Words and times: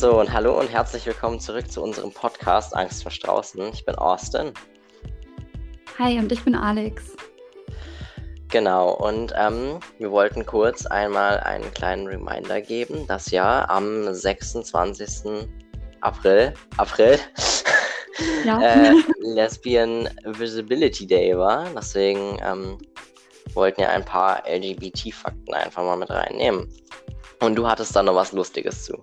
So, 0.00 0.18
und 0.18 0.32
hallo 0.32 0.58
und 0.58 0.68
herzlich 0.68 1.04
willkommen 1.04 1.38
zurück 1.40 1.70
zu 1.70 1.82
unserem 1.82 2.10
Podcast 2.10 2.74
Angst 2.74 3.02
vor 3.02 3.12
Straußen. 3.12 3.60
Ich 3.74 3.84
bin 3.84 3.94
Austin. 3.96 4.54
Hi, 5.98 6.18
und 6.18 6.32
ich 6.32 6.42
bin 6.42 6.54
Alex. 6.54 7.14
Genau, 8.48 8.94
und 8.94 9.34
ähm, 9.36 9.78
wir 9.98 10.10
wollten 10.10 10.46
kurz 10.46 10.86
einmal 10.86 11.40
einen 11.40 11.70
kleinen 11.74 12.06
Reminder 12.06 12.62
geben, 12.62 13.06
dass 13.08 13.30
ja 13.30 13.68
am 13.68 14.10
26. 14.10 15.46
April, 16.00 16.54
April, 16.78 17.18
ja. 18.46 18.62
äh, 18.62 18.94
Lesbian 19.20 20.08
Visibility 20.24 21.06
Day 21.06 21.36
war. 21.36 21.66
Deswegen 21.76 22.38
ähm, 22.42 22.78
wollten 23.52 23.82
ja 23.82 23.90
ein 23.90 24.06
paar 24.06 24.44
LGBT-Fakten 24.48 25.52
einfach 25.52 25.84
mal 25.84 25.98
mit 25.98 26.08
reinnehmen. 26.08 26.72
Und 27.42 27.54
du 27.54 27.68
hattest 27.68 27.94
da 27.94 28.02
noch 28.02 28.14
was 28.14 28.32
Lustiges 28.32 28.84
zu. 28.84 28.94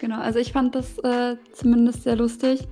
Genau, 0.00 0.20
also 0.20 0.38
ich 0.38 0.52
fand 0.52 0.74
das 0.74 0.98
äh, 0.98 1.36
zumindest 1.52 2.02
sehr 2.02 2.16
lustig, 2.16 2.66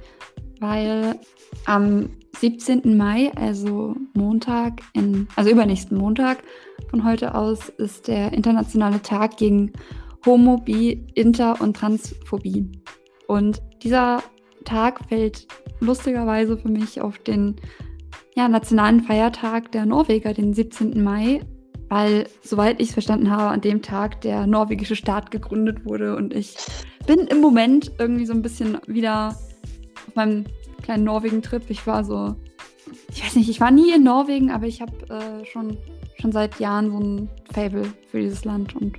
weil 0.61 1.19
am 1.67 2.11
17. 2.39 2.97
Mai, 2.97 3.33
also 3.37 3.97
Montag, 4.15 4.83
in, 4.93 5.29
also 5.37 5.51
übernächsten 5.51 5.97
Montag 5.97 6.43
von 6.91 7.05
heute 7.05 7.35
aus, 7.35 7.69
ist 7.69 8.09
der 8.09 8.33
internationale 8.33 9.01
Tag 9.01 9.37
gegen 9.37 9.73
Homo, 10.27 10.59
Bi, 10.59 11.07
Inter 11.15 11.61
und 11.61 11.77
Transphobie. 11.77 12.71
Und 13.27 13.63
dieser 13.83 14.23
Tag 14.65 15.01
fällt 15.09 15.47
lustigerweise 15.81 16.57
für 16.57 16.69
mich 16.69 17.01
auf 17.01 17.19
den 17.19 17.57
ja, 18.35 18.49
nationalen 18.49 19.03
Feiertag 19.03 19.71
der 19.73 19.87
Norweger, 19.87 20.35
den 20.35 20.55
17. 20.55 21.03
Mai, 21.03 21.41
weil, 21.89 22.27
soweit 22.43 22.81
ich 22.81 22.89
es 22.89 22.95
verstanden 22.95 23.31
habe, 23.31 23.51
an 23.51 23.61
dem 23.61 23.83
Tag 23.83 24.21
der 24.23 24.47
norwegische 24.47 24.97
Staat 24.97 25.31
gegründet 25.31 25.85
wurde 25.85 26.17
und 26.17 26.35
ich 26.35 26.57
bin 27.07 27.27
im 27.27 27.41
Moment 27.41 27.93
irgendwie 27.99 28.27
so 28.27 28.33
ein 28.33 28.43
bisschen 28.43 28.79
wieder 28.87 29.37
auf 30.09 30.15
meinem 30.15 30.45
kleinen 30.83 31.05
Norwegen-Trip. 31.05 31.63
Ich 31.69 31.87
war 31.87 32.05
so, 32.05 32.35
ich 33.11 33.25
weiß 33.25 33.37
nicht, 33.37 33.49
ich 33.49 33.61
war 33.61 33.71
nie 33.71 33.95
in 33.95 34.03
Norwegen, 34.03 34.51
aber 34.51 34.67
ich 34.67 34.81
habe 34.81 34.93
äh, 35.09 35.45
schon, 35.45 35.77
schon 36.21 36.33
seit 36.33 36.61
Jahren 36.61 36.91
so 36.91 36.99
ein 36.99 37.29
Fable 37.53 37.85
für 38.11 38.21
dieses 38.21 38.45
Land 38.45 38.77
und 38.77 38.97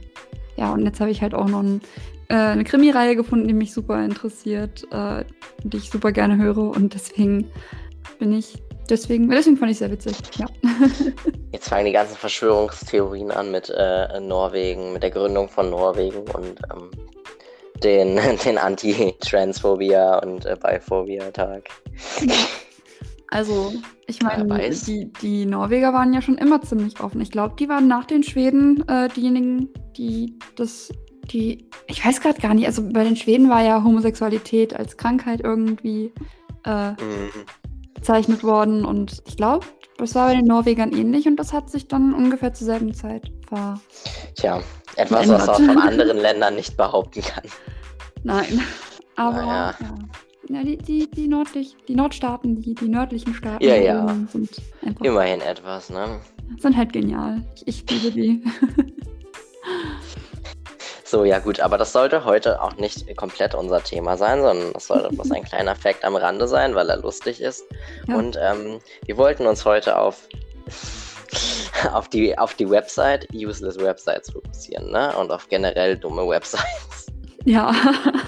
ja, 0.58 0.72
und 0.72 0.86
jetzt 0.86 1.02
habe 1.02 1.12
ich 1.12 1.22
halt 1.22 1.34
auch 1.34 1.50
noch 1.50 1.62
ein, 1.62 1.82
äh, 2.30 2.36
eine 2.36 2.64
Krimireihe 2.64 3.16
gefunden, 3.16 3.48
die 3.48 3.54
mich 3.54 3.74
super 3.74 4.04
interessiert, 4.04 4.88
äh, 4.92 5.26
die 5.64 5.78
ich 5.78 5.90
super 5.90 6.12
gerne 6.12 6.38
höre 6.38 6.58
und 6.58 6.94
deswegen 6.94 7.50
bin 8.20 8.32
ich 8.32 8.58
Deswegen, 8.90 9.30
deswegen 9.30 9.58
fand 9.58 9.72
ich 9.72 9.76
es 9.76 9.80
sehr 9.80 9.92
witzig, 9.92 10.16
ja. 10.38 10.46
Jetzt 11.52 11.70
fangen 11.70 11.86
die 11.86 11.92
ganzen 11.92 12.16
Verschwörungstheorien 12.16 13.32
an 13.32 13.50
mit 13.50 13.72
äh, 13.76 14.20
Norwegen, 14.20 14.94
mit 14.94 15.02
der 15.02 15.10
Gründung 15.10 15.50
von 15.50 15.72
Norwegen 15.72 16.20
und 16.20 16.60
ähm, 16.72 16.92
den, 17.84 18.20
den 18.46 18.58
Anti-Transphobia 18.58 20.20
und 20.20 20.46
äh, 20.46 20.56
Biphobia-Tag. 20.62 21.70
Also, 23.30 23.74
ich 24.08 24.22
meine, 24.22 24.46
die, 24.70 25.12
die 25.22 25.46
Norweger 25.46 25.94
waren 25.94 26.14
ja 26.14 26.22
schon 26.22 26.38
immer 26.38 26.62
ziemlich 26.62 27.00
offen. 27.00 27.22
Ich 27.22 27.32
glaube, 27.32 27.56
die 27.60 27.68
waren 27.68 27.88
nach 27.88 28.06
den 28.06 28.24
Schweden 28.24 28.88
äh, 28.88 29.10
diejenigen, 29.10 29.70
die 29.98 30.38
das, 30.56 30.90
die, 31.32 31.70
ich 31.88 32.06
weiß 32.06 32.22
gerade 32.22 32.40
gar 32.40 32.54
nicht, 32.54 32.68
also 32.68 32.88
bei 32.88 33.04
den 33.04 33.16
Schweden 33.16 33.50
war 33.50 33.64
ja 33.64 33.84
Homosexualität 33.84 34.76
als 34.76 34.96
Krankheit 34.98 35.42
irgendwie 35.42 36.14
äh, 36.66 36.92
mhm 36.92 37.32
bezeichnet 38.06 38.44
worden. 38.44 38.86
Und 38.86 39.24
ich 39.26 39.36
glaube, 39.36 39.66
das 39.98 40.14
war 40.14 40.28
bei 40.28 40.36
den 40.36 40.46
Norwegern 40.46 40.92
ähnlich 40.92 41.28
und 41.28 41.38
das 41.38 41.54
hat 41.54 41.72
sich 41.72 41.88
dann 41.88 42.14
ungefähr 42.14 42.54
zur 42.54 42.66
selben 42.66 42.94
Zeit 42.94 43.32
ver. 43.48 43.80
Tja, 44.36 44.62
etwas, 44.96 45.28
was 45.30 45.48
man 45.48 45.56
von 45.68 45.78
anderen 45.90 46.18
Ländern 46.18 46.56
nicht 46.56 46.78
behaupten 46.78 47.22
kann. 47.22 47.44
Nein, 48.24 48.62
aber 49.16 49.42
naja. 49.42 49.76
ja. 49.80 49.96
Ja, 50.48 50.62
die, 50.62 50.78
die, 50.78 51.10
die, 51.10 51.28
Nordlich, 51.28 51.76
die 51.88 51.96
Nordstaaten, 51.96 52.62
die, 52.62 52.76
die 52.76 52.88
nördlichen 52.88 53.34
Staaten 53.34 53.64
ja, 53.64 53.76
ja. 53.78 54.08
sind 54.32 54.52
einfach. 54.84 55.04
Immerhin 55.04 55.42
etwas, 55.42 55.90
ne? 55.90 56.20
Sind 56.60 56.78
halt 56.78 56.94
genial. 56.94 57.44
Ich, 57.66 57.84
ich 57.90 57.90
liebe 57.90 58.12
die. 58.12 58.44
So, 61.08 61.24
ja 61.24 61.38
gut, 61.38 61.60
aber 61.60 61.78
das 61.78 61.94
sollte 61.94 62.26
heute 62.26 62.60
auch 62.60 62.76
nicht 62.78 63.16
komplett 63.16 63.54
unser 63.54 63.82
Thema 63.82 64.18
sein, 64.18 64.42
sondern 64.42 64.74
das 64.74 64.88
sollte 64.88 65.10
bloß 65.10 65.32
ein 65.32 65.44
kleiner 65.44 65.76
Fact 65.76 66.04
am 66.04 66.16
Rande 66.16 66.48
sein, 66.48 66.74
weil 66.74 66.90
er 66.90 66.98
lustig 66.98 67.42
ist. 67.42 67.64
Ja. 68.08 68.16
Und 68.16 68.40
ähm, 68.42 68.80
wir 69.06 69.16
wollten 69.16 69.46
uns 69.46 69.64
heute 69.66 70.00
auf, 70.00 70.28
auf, 71.94 72.10
die, 72.10 72.38
auf 72.38 72.54
die 72.56 72.70
Website, 72.70 73.28
useless 73.34 73.78
Websites 73.78 74.32
fokussieren, 74.32 74.92
ne? 74.92 75.16
Und 75.18 75.32
auf 75.32 75.48
generell 75.50 75.98
dumme 75.98 76.28
Websites. 76.28 77.08
Ja. 77.46 77.74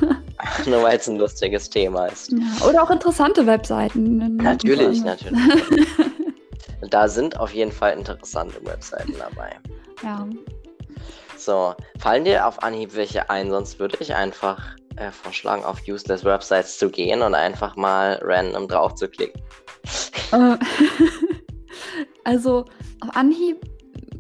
Nur 0.66 0.84
weil 0.84 0.98
es 0.98 1.08
ein 1.08 1.18
lustiges 1.18 1.70
Thema 1.70 2.06
ist. 2.06 2.32
Ja, 2.32 2.68
oder 2.68 2.84
auch 2.84 2.92
interessante 2.92 3.46
Webseiten. 3.46 4.38
Natürlich, 4.38 5.04
natürlich. 5.04 5.42
da 6.90 7.08
sind 7.08 7.40
auf 7.40 7.54
jeden 7.54 7.72
Fall 7.72 7.94
interessante 7.94 8.64
Webseiten 8.66 9.16
dabei. 9.18 9.56
Ja. 10.04 10.28
So, 11.36 11.74
fallen 12.00 12.26
dir 12.26 12.46
auf 12.46 12.62
Anhieb 12.62 12.96
welche 12.96 13.30
ein? 13.30 13.50
Sonst 13.50 13.80
würde 13.80 13.98
ich 14.00 14.14
einfach 14.14 14.76
äh, 14.98 15.12
vorschlagen, 15.12 15.64
auf 15.64 15.80
Useless 15.88 16.24
Websites 16.24 16.78
zu 16.78 16.90
gehen 16.90 17.22
und 17.22 17.34
einfach 17.34 17.76
mal 17.76 18.20
random 18.22 18.68
drauf 18.68 18.96
zu 18.96 19.08
klicken. 19.08 19.42
Äh, 20.32 20.58
also, 22.28 22.66
auf 23.00 23.16
Anhieb, 23.16 23.56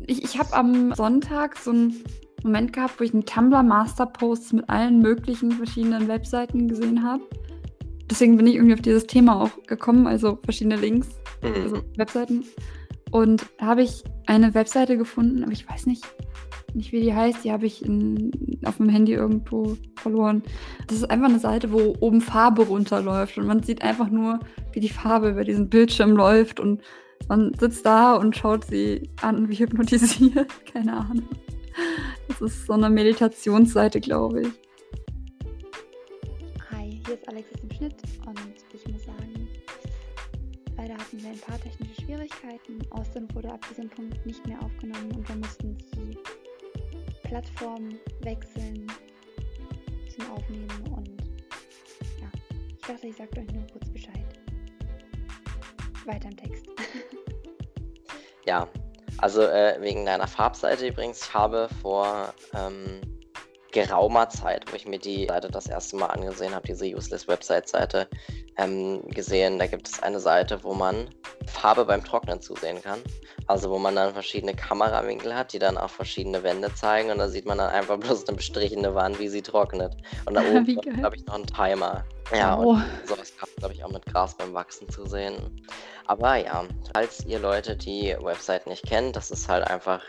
ich, 0.05 0.23
ich 0.23 0.39
habe 0.39 0.53
am 0.53 0.93
Sonntag 0.93 1.57
so 1.57 1.71
einen 1.71 2.01
Moment 2.41 2.71
gehabt, 2.71 3.01
wo 3.01 3.03
ich 3.03 3.13
einen 3.13 3.25
Tumblr 3.25 3.61
Master 3.63 4.05
Post 4.05 4.53
mit 4.53 4.69
allen 4.69 4.99
möglichen 4.99 5.51
verschiedenen 5.51 6.07
Webseiten 6.07 6.69
gesehen 6.69 7.03
habe. 7.03 7.23
Deswegen 8.09 8.37
bin 8.37 8.47
ich 8.47 8.55
irgendwie 8.55 8.75
auf 8.75 8.81
dieses 8.81 9.07
Thema 9.07 9.41
auch 9.41 9.49
gekommen, 9.67 10.07
also 10.07 10.39
verschiedene 10.41 10.77
Links, 10.77 11.09
mhm. 11.43 11.61
also 11.61 11.81
Webseiten. 11.97 12.45
Und 13.11 13.45
da 13.57 13.65
habe 13.65 13.83
ich 13.83 14.05
eine 14.25 14.53
Webseite 14.53 14.97
gefunden, 14.97 15.43
aber 15.43 15.51
ich 15.51 15.69
weiß 15.69 15.85
nicht, 15.85 16.05
nicht 16.73 16.93
wie 16.93 17.01
die 17.01 17.13
heißt, 17.13 17.43
die 17.43 17.51
habe 17.51 17.65
ich 17.65 17.83
in, 17.83 18.31
auf 18.63 18.77
dem 18.77 18.87
Handy 18.87 19.15
irgendwo 19.15 19.75
verloren. 19.97 20.43
Das 20.87 20.95
ist 20.95 21.11
einfach 21.11 21.27
eine 21.27 21.39
Seite, 21.39 21.73
wo 21.73 21.93
oben 21.99 22.21
Farbe 22.21 22.61
runterläuft 22.61 23.37
und 23.37 23.47
man 23.47 23.63
sieht 23.63 23.81
einfach 23.81 24.09
nur, 24.09 24.39
wie 24.71 24.79
die 24.79 24.87
Farbe 24.87 25.31
über 25.31 25.43
diesen 25.43 25.67
Bildschirm 25.67 26.11
läuft 26.11 26.61
und 26.61 26.81
man 27.27 27.53
sitzt 27.59 27.85
da 27.85 28.15
und 28.15 28.35
schaut 28.35 28.65
sie 28.65 29.09
an, 29.21 29.49
wie 29.49 29.55
hypnotisiert. 29.55 30.47
Keine 30.73 30.93
Ahnung. 30.97 31.27
Das 32.27 32.41
ist 32.41 32.65
so 32.65 32.73
eine 32.73 32.89
Meditationsseite, 32.89 33.99
glaube 33.99 34.41
ich. 34.41 34.47
Hi, 36.71 37.01
hier 37.05 37.15
ist 37.15 37.27
Alex 37.27 37.53
aus 37.53 37.61
dem 37.61 37.71
Schnitt 37.71 37.95
und 38.25 38.39
ich 38.73 38.87
muss 38.91 39.05
sagen, 39.05 39.47
leider 40.77 40.93
hatten 40.95 41.21
wir 41.21 41.29
ein 41.29 41.39
paar 41.39 41.59
technische 41.59 42.01
Schwierigkeiten. 42.01 42.79
Austin 42.91 43.27
wurde 43.33 43.51
ab 43.51 43.65
diesem 43.69 43.89
Punkt 43.89 44.25
nicht 44.25 44.45
mehr 44.47 44.61
aufgenommen 44.61 45.11
und 45.15 45.27
wir 45.27 45.35
mussten 45.35 45.77
die 45.95 46.17
Plattform 47.27 47.89
wechseln 48.21 48.87
zum 50.15 50.31
Aufnehmen 50.31 50.67
und 50.95 51.09
ja, 52.21 52.29
ich 52.69 52.87
dachte, 52.87 53.07
ich 53.07 53.15
sage 53.15 53.41
euch 53.41 53.53
nur 53.53 53.67
kurz 53.67 53.89
Bescheid. 53.89 54.16
Weiter 56.07 56.29
im 56.29 56.37
Text. 56.37 56.65
ja, 58.45 58.67
also 59.19 59.41
äh, 59.41 59.77
wegen 59.81 60.05
deiner 60.05 60.27
Farbseite 60.27 60.87
übrigens, 60.87 61.21
ich 61.23 61.33
habe 61.33 61.69
vor 61.81 62.33
ähm, 62.53 63.01
geraumer 63.77 64.27
Zeit, 64.27 64.65
wo 64.71 64.75
ich 64.75 64.87
mir 64.87 64.97
die 64.97 65.27
Seite 65.27 65.49
das 65.49 65.67
erste 65.67 65.97
Mal 65.97 66.07
angesehen 66.07 66.55
habe, 66.55 66.65
diese 66.65 66.85
Useless 66.87 67.27
Website-Seite, 67.27 68.07
ähm, 68.57 69.07
gesehen. 69.09 69.59
Da 69.59 69.67
gibt 69.67 69.87
es 69.87 70.01
eine 70.01 70.19
Seite, 70.19 70.63
wo 70.63 70.73
man 70.73 71.09
Farbe 71.45 71.85
beim 71.85 72.03
Trocknen 72.03 72.41
zusehen 72.41 72.81
kann. 72.81 72.99
Also 73.45 73.69
wo 73.69 73.77
man 73.77 73.95
dann 73.95 74.13
verschiedene 74.13 74.55
Kamerawinkel 74.55 75.35
hat, 75.35 75.53
die 75.53 75.59
dann 75.59 75.77
auch 75.77 75.91
verschiedene 75.91 76.41
Wände 76.41 76.73
zeigen 76.73 77.11
und 77.11 77.19
da 77.19 77.29
sieht 77.29 77.45
man 77.45 77.59
dann 77.59 77.69
einfach 77.69 77.97
bloß 77.99 78.27
eine 78.27 78.37
bestrichene 78.37 78.95
Wand, 78.95 79.19
wie 79.19 79.27
sie 79.27 79.43
trocknet. 79.43 79.95
Und 80.25 80.33
da 80.33 80.41
oben 80.51 81.03
habe 81.03 81.15
ich 81.15 81.25
noch 81.27 81.35
einen 81.35 81.45
Timer. 81.45 82.03
Ja, 82.35 82.57
oh. 82.57 82.71
und 82.71 82.83
sowas 83.05 83.31
kann 83.37 83.47
man, 83.49 83.55
glaube 83.57 83.73
ich, 83.75 83.83
auch 83.83 83.91
mit 83.91 84.05
Gras 84.07 84.35
beim 84.35 84.53
Wachsen 84.55 84.89
zu 84.89 85.05
sehen. 85.05 85.35
Aber 86.07 86.35
ja, 86.37 86.65
falls 86.93 87.23
ihr 87.25 87.39
Leute 87.39 87.77
die 87.77 88.15
Website 88.19 88.65
nicht 88.65 88.85
kennt, 88.87 89.15
das 89.15 89.29
ist 89.29 89.47
halt 89.47 89.67
einfach 89.67 90.01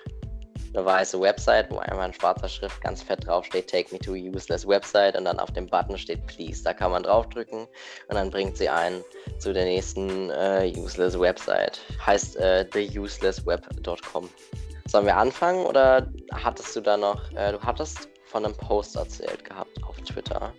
eine 0.75 0.85
weiße 0.85 1.21
Website, 1.21 1.71
wo 1.71 1.79
einmal 1.79 2.09
in 2.09 2.15
schwarzer 2.15 2.49
Schrift 2.49 2.81
ganz 2.83 3.03
fett 3.03 3.27
drauf 3.27 3.45
steht, 3.45 3.71
Take 3.71 3.93
me 3.93 3.99
to 3.99 4.13
a 4.13 4.17
useless 4.17 4.67
website 4.67 5.17
und 5.17 5.25
dann 5.25 5.39
auf 5.39 5.51
dem 5.53 5.67
Button 5.67 5.97
steht 5.99 6.27
Please. 6.27 6.63
Da 6.63 6.73
kann 6.73 6.91
man 6.91 7.03
draufdrücken 7.03 7.61
und 7.61 8.15
dann 8.15 8.31
bringt 8.31 8.57
sie 8.57 8.69
einen 8.69 9.03
zu 9.39 9.53
der 9.53 9.65
nächsten 9.65 10.31
äh, 10.31 10.73
useless 10.77 11.19
Website. 11.19 11.81
Heißt 12.05 12.37
äh, 12.37 12.65
theuselessweb.com. 12.67 14.29
Sollen 14.87 15.07
wir 15.07 15.17
anfangen 15.17 15.67
oder 15.67 16.07
hattest 16.33 16.75
du 16.75 16.81
da 16.81 16.97
noch, 16.97 17.31
äh, 17.33 17.53
du 17.53 17.61
hattest 17.61 18.09
von 18.25 18.45
einem 18.45 18.57
Post 18.57 18.97
erzählt 18.97 19.45
gehabt 19.45 19.83
auf 19.85 19.97
Twitter? 20.03 20.53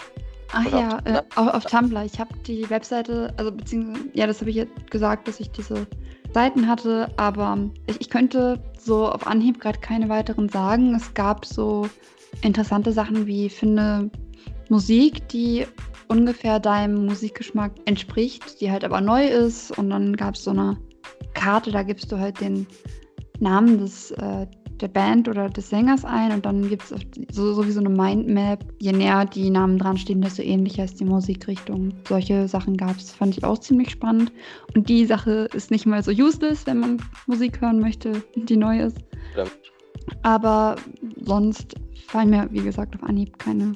Ach 0.52 0.66
Oder 0.66 0.80
ja, 0.80 0.98
auf, 0.98 1.06
äh, 1.06 1.22
auf, 1.36 1.54
auf 1.54 1.66
Tumblr. 1.66 2.04
Ich 2.06 2.20
habe 2.20 2.36
die 2.48 2.68
Webseite, 2.70 3.34
also 3.38 3.52
beziehungsweise, 3.52 4.10
ja, 4.14 4.28
das 4.28 4.40
habe 4.40 4.50
ich 4.50 4.56
jetzt 4.56 4.92
gesagt, 4.92 5.28
dass 5.28 5.40
ich 5.40 5.52
diese 5.52 5.86
Seiten 6.34 6.68
hatte, 6.68 7.10
aber 7.18 7.58
ich, 7.88 8.02
ich 8.02 8.10
könnte 8.10 8.62
so 8.80 9.10
auf 9.10 9.26
Anhieb 9.26 9.60
gerade 9.60 9.80
keine 9.80 10.10
weiteren 10.10 10.50
sagen. 10.50 10.96
Es 10.96 11.14
gab 11.14 11.46
so 11.46 11.88
interessante 12.42 12.92
Sachen 12.92 13.26
wie 13.28 13.50
finde 13.50 14.10
Musik, 14.70 15.28
die 15.30 15.66
ungefähr 16.08 16.60
deinem 16.60 17.06
Musikgeschmack 17.06 17.72
entspricht, 17.86 18.62
die 18.62 18.72
halt 18.72 18.84
aber 18.84 19.02
neu 19.02 19.28
ist. 19.28 19.78
Und 19.78 19.90
dann 19.90 20.16
gab 20.16 20.36
es 20.36 20.44
so 20.44 20.52
eine 20.52 20.78
Karte, 21.34 21.72
da 21.72 21.84
gibst 21.84 22.12
du 22.12 22.20
halt 22.20 22.40
den 22.42 22.68
Namen 23.40 23.80
des, 23.80 24.12
äh, 24.12 24.48
der 24.82 24.88
Band 24.88 25.28
oder 25.28 25.50
des 25.50 25.70
Sängers 25.70 26.06
ein 26.06 26.32
und 26.32 26.46
dann 26.46 26.68
gibt 26.70 26.84
es 26.84 26.90
so, 27.32 27.54
so 27.54 27.66
wie 27.66 27.72
so 27.72 27.80
eine 27.80 27.90
Mindmap. 27.90 28.64
Je 28.80 28.92
näher 28.92 29.26
die 29.26 29.50
Namen 29.50 29.78
dran 29.78 29.98
stehen, 29.98 30.22
desto 30.22 30.42
ähnlicher 30.42 30.84
ist 30.84 31.00
die 31.00 31.06
Musikrichtung. 31.06 31.94
Solche 32.08 32.48
Sachen 32.48 32.78
gab 32.78 32.98
es, 32.98 33.12
fand 33.12 33.38
ich 33.38 33.44
auch 33.44 33.58
ziemlich 33.60 33.90
spannend. 33.92 34.32
Und 34.76 34.90
die 34.90 35.06
Sache 35.06 35.48
ist 35.54 35.72
nicht 35.72 35.86
mal 35.86 36.04
so 36.04 36.12
useless, 36.12 36.66
wenn 36.66 36.80
man 36.80 37.02
Musik 37.28 37.62
hören 37.62 37.80
möchte, 37.80 38.24
die 38.36 38.58
neu 38.58 38.80
ist. 38.82 38.98
Stimmt. 39.34 39.52
Aber 40.24 40.76
sonst 41.26 41.76
fallen 42.08 42.30
mir, 42.32 42.48
wie 42.52 42.62
gesagt, 42.62 42.96
auf 42.96 43.04
Anhieb 43.04 43.38
keine 43.38 43.74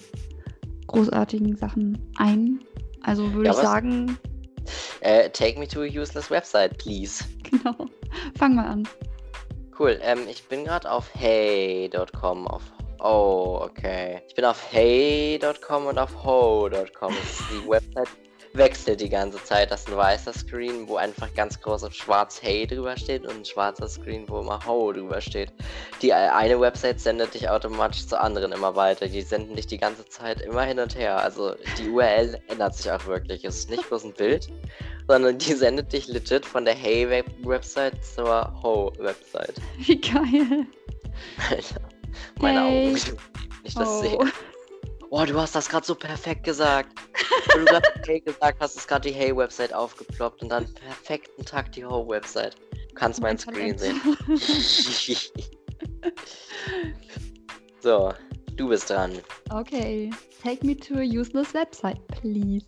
großartigen 0.87 1.55
Sachen 1.57 1.97
ein. 2.17 2.59
Also 3.01 3.31
würde 3.33 3.49
Ja, 3.49 3.55
ich 3.55 3.59
sagen, 3.59 4.17
Äh, 5.01 5.29
take 5.29 5.59
me 5.59 5.67
to 5.67 5.81
a 5.81 5.85
useless 5.85 6.29
website, 6.31 6.77
please. 6.77 7.23
genau. 7.43 7.75
Fang 8.37 8.55
mal 8.55 8.65
an. 8.65 8.87
Cool, 9.77 9.99
ähm, 10.03 10.27
ich 10.29 10.47
bin 10.47 10.65
gerade 10.65 10.89
auf 10.89 11.09
hey.com, 11.15 12.47
auf 12.47 12.61
Oh, 12.99 13.59
okay. 13.61 14.21
Ich 14.29 14.35
bin 14.35 14.45
auf 14.45 14.71
hey.com 14.71 15.87
und 15.87 15.97
auf 15.97 16.23
ho.com. 16.23 17.13
Die 17.51 17.67
Website 17.69 18.07
wechselt 18.53 19.01
die 19.01 19.09
ganze 19.09 19.43
Zeit. 19.43 19.71
Das 19.71 19.81
ist 19.81 19.89
ein 19.89 19.97
weißer 19.97 20.31
Screen, 20.31 20.87
wo 20.87 20.95
einfach 20.95 21.33
ganz 21.33 21.59
groß 21.59 21.83
auf 21.83 21.93
schwarz 21.93 22.41
Hey 22.41 22.65
drüber 22.65 22.95
steht 22.95 23.25
und 23.25 23.35
ein 23.35 23.45
schwarzer 23.45 23.89
Screen, 23.89 24.29
wo 24.29 24.39
immer 24.39 24.65
Ho 24.65 24.93
drüber 24.93 25.19
steht. 25.19 25.51
Die 26.01 26.11
äh, 26.11 26.13
eine 26.13 26.59
Website 26.59 26.99
sendet 26.99 27.33
dich 27.33 27.49
automatisch 27.49 28.07
zur 28.07 28.21
anderen 28.21 28.53
immer 28.53 28.75
weiter. 28.75 29.07
Die 29.07 29.21
senden 29.21 29.55
dich 29.55 29.67
die 29.67 29.79
ganze 29.79 30.05
Zeit 30.05 30.41
immer 30.41 30.63
hin 30.63 30.79
und 30.79 30.97
her. 30.97 31.17
Also 31.17 31.55
die 31.77 31.89
URL 31.89 32.39
ändert 32.47 32.75
sich 32.75 32.89
auch 32.89 33.05
wirklich. 33.05 33.43
Es 33.43 33.57
ist 33.57 33.69
nicht 33.69 33.87
bloß 33.89 34.05
ein 34.05 34.13
Bild, 34.13 34.49
sondern 35.07 35.37
die 35.37 35.53
sendet 35.53 35.91
dich 35.93 36.07
legit 36.07 36.45
von 36.45 36.65
der 36.65 36.73
Hey-Website 36.75 38.03
zur 38.03 38.51
Ho-Website. 38.63 39.55
Wie 39.77 39.99
geil. 39.99 40.65
Alter, 41.49 41.81
meine 42.39 42.61
Hey. 42.61 42.87
Augen, 42.87 42.95
wenn 42.95 43.15
ich 43.63 43.73
das 43.75 43.87
Oh. 43.89 44.01
sehe. 44.01 44.17
Oh, 45.09 45.25
du 45.25 45.39
hast 45.39 45.53
das 45.55 45.69
gerade 45.69 45.85
so 45.85 45.93
perfekt 45.93 46.43
gesagt. 46.43 46.89
Wo 47.53 47.59
du 47.59 47.65
gerade 47.65 47.87
Hey 48.07 48.19
gesagt 48.19 48.57
hast, 48.59 48.75
ist 48.75 48.87
gerade 48.87 49.09
die 49.09 49.15
Hey-Website 49.15 49.71
aufgeploppt 49.73 50.41
und 50.41 50.49
dann 50.49 50.65
perfekten 50.73 51.45
Takt 51.45 51.75
die 51.75 51.85
Ho-Website. 51.85 52.55
Du 52.89 52.95
kannst 52.95 53.21
Mein 53.21 53.35
mein 53.35 53.37
Screen 53.37 53.77
sehen. 53.77 54.01
so, 57.81 58.11
du 58.55 58.69
bist 58.69 58.89
dran. 58.89 59.19
Okay. 59.51 60.09
Take 60.41 60.65
me 60.65 60.75
to 60.75 60.95
a 60.95 61.03
useless 61.03 61.53
website, 61.53 61.99
please. 62.07 62.65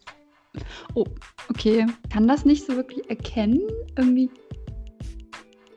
Oh, 0.93 1.05
okay. 1.49 1.85
Kann 2.11 2.27
das 2.27 2.45
nicht 2.45 2.65
so 2.65 2.75
wirklich 2.75 3.09
erkennen? 3.09 3.61
Irgendwie. 3.97 4.29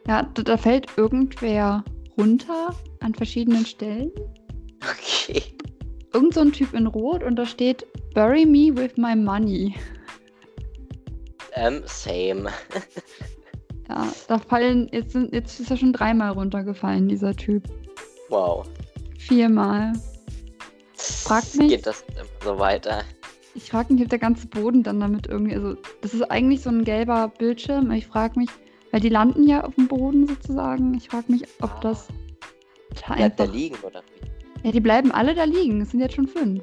Ja, 0.06 0.22
da, 0.34 0.42
da 0.42 0.56
fällt 0.56 0.86
irgendwer 0.96 1.84
runter 2.16 2.74
an 3.00 3.14
verschiedenen 3.14 3.66
Stellen. 3.66 4.10
Okay. 4.82 5.42
Irgend 6.14 6.34
so 6.34 6.40
ein 6.40 6.52
Typ 6.52 6.72
in 6.72 6.86
Rot 6.86 7.22
und 7.22 7.36
da 7.36 7.44
steht 7.44 7.86
Bury 8.14 8.46
me 8.46 8.74
with 8.74 8.96
my 8.96 9.14
money. 9.14 9.74
Ähm, 11.52 11.82
same. 11.84 12.50
Ja, 13.88 14.06
da 14.28 14.38
fallen, 14.38 14.88
jetzt, 14.92 15.12
sind, 15.12 15.32
jetzt 15.32 15.60
ist 15.60 15.70
er 15.70 15.76
schon 15.76 15.92
dreimal 15.92 16.32
runtergefallen, 16.32 17.08
dieser 17.08 17.34
Typ. 17.34 17.64
Wow. 18.28 18.68
Viermal. 19.18 19.92
Frag 20.94 21.42
mich. 21.54 21.68
Geht 21.68 21.86
das 21.86 22.04
so 22.44 22.58
weiter? 22.58 23.02
Ich 23.64 23.70
frage 23.70 23.92
mich, 23.92 24.02
ob 24.02 24.08
der 24.08 24.20
ganze 24.20 24.46
Boden 24.46 24.84
dann 24.84 25.00
damit 25.00 25.26
irgendwie, 25.26 25.54
also 25.56 25.74
das 26.00 26.14
ist 26.14 26.22
eigentlich 26.30 26.62
so 26.62 26.70
ein 26.70 26.84
gelber 26.84 27.26
Bildschirm. 27.38 27.90
Ich 27.90 28.06
frage 28.06 28.38
mich, 28.38 28.48
weil 28.92 29.00
die 29.00 29.08
landen 29.08 29.48
ja 29.48 29.64
auf 29.64 29.74
dem 29.74 29.88
Boden 29.88 30.28
sozusagen. 30.28 30.94
Ich 30.94 31.08
frage 31.08 31.30
mich, 31.32 31.42
ob 31.60 31.80
das 31.80 32.06
da 33.06 33.14
Bleibt 33.16 33.40
einfach. 33.40 33.52
liegen 33.52 33.74
oder 33.82 34.00
wie? 34.62 34.66
Ja, 34.66 34.72
die 34.72 34.80
bleiben 34.80 35.10
alle 35.10 35.34
da 35.34 35.42
liegen. 35.42 35.80
Es 35.80 35.90
sind 35.90 35.98
jetzt 36.00 36.14
schon 36.14 36.28
fünf. 36.28 36.62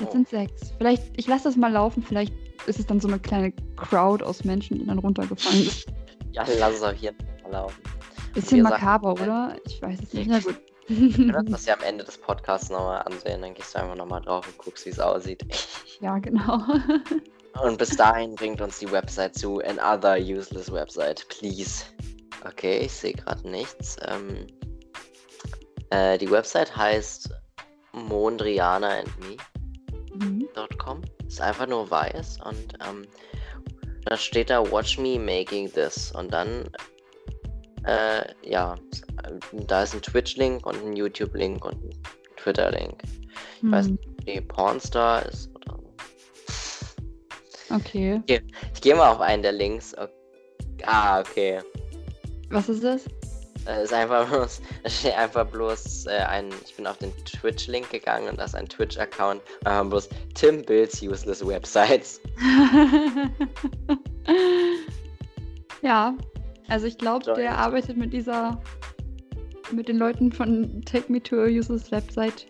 Jetzt 0.00 0.08
Oh. 0.08 0.12
sind 0.12 0.28
sechs. 0.28 0.72
Vielleicht, 0.76 1.04
ich 1.16 1.26
lasse 1.28 1.44
das 1.44 1.56
mal 1.56 1.70
laufen. 1.72 2.02
Vielleicht 2.02 2.34
ist 2.66 2.80
es 2.80 2.86
dann 2.86 2.98
so 3.00 3.06
eine 3.08 3.20
kleine 3.20 3.52
Crowd 3.76 4.24
aus 4.24 4.42
Menschen, 4.44 4.78
die 4.80 4.86
dann 4.86 4.98
runtergefallen 4.98 5.62
sind. 5.70 5.86
Ja, 6.32 6.44
lass 6.58 6.74
es 6.74 6.82
auch 6.82 6.92
hier 6.92 7.12
mal 7.44 7.52
laufen. 7.52 7.80
Bisschen 8.34 8.58
wir 8.58 8.64
sagen- 8.64 8.74
makaber, 8.84 9.12
oder? 9.12 9.56
Ich 9.66 9.80
weiß 9.80 10.00
es 10.02 10.12
nicht. 10.12 10.28
Na 10.28 10.40
gut. 10.40 10.56
Du 11.16 11.32
kannst 11.32 11.52
das 11.52 11.66
ja 11.66 11.74
am 11.74 11.82
Ende 11.82 12.04
des 12.04 12.16
Podcasts 12.18 12.70
nochmal 12.70 13.02
ansehen, 13.02 13.42
dann 13.42 13.54
gehst 13.54 13.74
du 13.74 13.80
einfach 13.80 13.96
nochmal 13.96 14.20
drauf 14.20 14.46
und 14.46 14.56
guckst, 14.58 14.86
wie 14.86 14.90
es 14.90 15.00
aussieht. 15.00 15.44
ja, 16.00 16.18
genau. 16.18 16.62
Und 17.62 17.78
bis 17.78 17.96
dahin 17.96 18.34
bringt 18.34 18.60
uns 18.60 18.80
die 18.80 18.92
Website 18.92 19.34
zu 19.34 19.60
another 19.60 20.18
useless 20.18 20.70
website, 20.70 21.26
please. 21.28 21.84
Okay, 22.44 22.80
ich 22.80 22.92
sehe 22.92 23.14
gerade 23.14 23.48
nichts. 23.48 23.96
Ähm, 24.06 24.46
äh, 25.88 26.18
die 26.18 26.30
Website 26.30 26.76
heißt 26.76 27.30
mondrianaandme.com. 27.92 29.38
Mhm. 30.18 30.48
Ist 31.26 31.40
einfach 31.40 31.66
nur 31.66 31.90
weiß 31.90 32.40
und 32.44 32.74
ähm, 32.86 33.06
da 34.04 34.16
steht 34.16 34.50
da 34.50 34.70
Watch 34.70 34.98
me 34.98 35.18
making 35.18 35.72
this 35.72 36.12
und 36.12 36.32
dann 36.32 36.70
äh, 37.86 38.24
ja, 38.42 38.76
da 39.52 39.82
ist 39.82 39.94
ein 39.94 40.02
Twitch-Link 40.02 40.66
und 40.66 40.82
ein 40.84 40.96
YouTube-Link 40.96 41.64
und 41.64 41.74
ein 41.74 41.90
Twitter-Link. 42.36 43.02
Ich 43.62 43.70
weiß 43.70 43.86
Hm, 43.86 43.92
nicht, 43.94 44.08
ob 44.08 44.24
die 44.26 44.40
Pornstar 44.40 45.26
ist 45.26 45.50
oder. 45.54 45.78
Okay. 47.70 48.22
Ich 48.74 48.80
gehe 48.80 48.94
mal 48.94 49.10
auf 49.10 49.20
einen 49.20 49.42
der 49.42 49.52
Links. 49.52 49.96
Ok- 49.96 50.10
Ah, 50.84 51.20
okay. 51.20 51.60
Was 52.50 52.68
ist 52.68 52.84
das? 52.84 53.04
Äh, 53.66 53.82
ist 53.82 53.92
einfach 53.92 54.28
bloß, 54.28 54.60
steht 54.86 55.14
einfach 55.16 55.46
bloß 55.46 56.06
äh, 56.06 56.18
ein, 56.28 56.50
ich 56.64 56.76
bin 56.76 56.86
auf 56.86 56.98
den 56.98 57.12
Twitch-Link 57.24 57.90
gegangen 57.90 58.28
und 58.28 58.38
da 58.38 58.44
ist 58.44 58.54
ein 58.54 58.68
Twitch-Account. 58.68 59.42
Wir 59.62 59.72
haben 59.72 59.88
bloß 59.90 60.08
Tim 60.34 60.62
Builds 60.64 61.02
Useless 61.02 61.44
Websites. 61.44 62.20
ja, 65.82 66.14
also 66.68 66.86
ich 66.86 66.98
glaube, 66.98 67.34
der 67.34 67.56
arbeitet 67.58 67.96
mit 67.96 68.12
dieser, 68.12 68.60
mit 69.72 69.88
den 69.88 69.98
Leuten 69.98 70.32
von 70.32 70.82
Take 70.82 71.10
Me 71.10 71.22
to 71.22 71.36
a 71.36 71.46
Useless 71.46 71.90
Website 71.90 72.46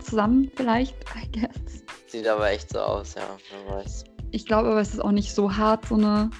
zusammen, 0.00 0.50
vielleicht, 0.54 0.94
I 1.16 1.30
guess. 1.32 1.84
Sieht 2.06 2.26
aber 2.26 2.50
echt 2.50 2.70
so 2.70 2.78
aus, 2.78 3.14
ja. 3.14 3.36
Wer 3.66 3.76
weiß. 3.76 4.04
Ich 4.30 4.46
glaube 4.46 4.70
aber, 4.70 4.80
es 4.80 4.92
ist 4.92 5.00
auch 5.00 5.12
nicht 5.12 5.32
so 5.32 5.56
hart, 5.56 5.86
so 5.86 5.94
eine 5.94 6.30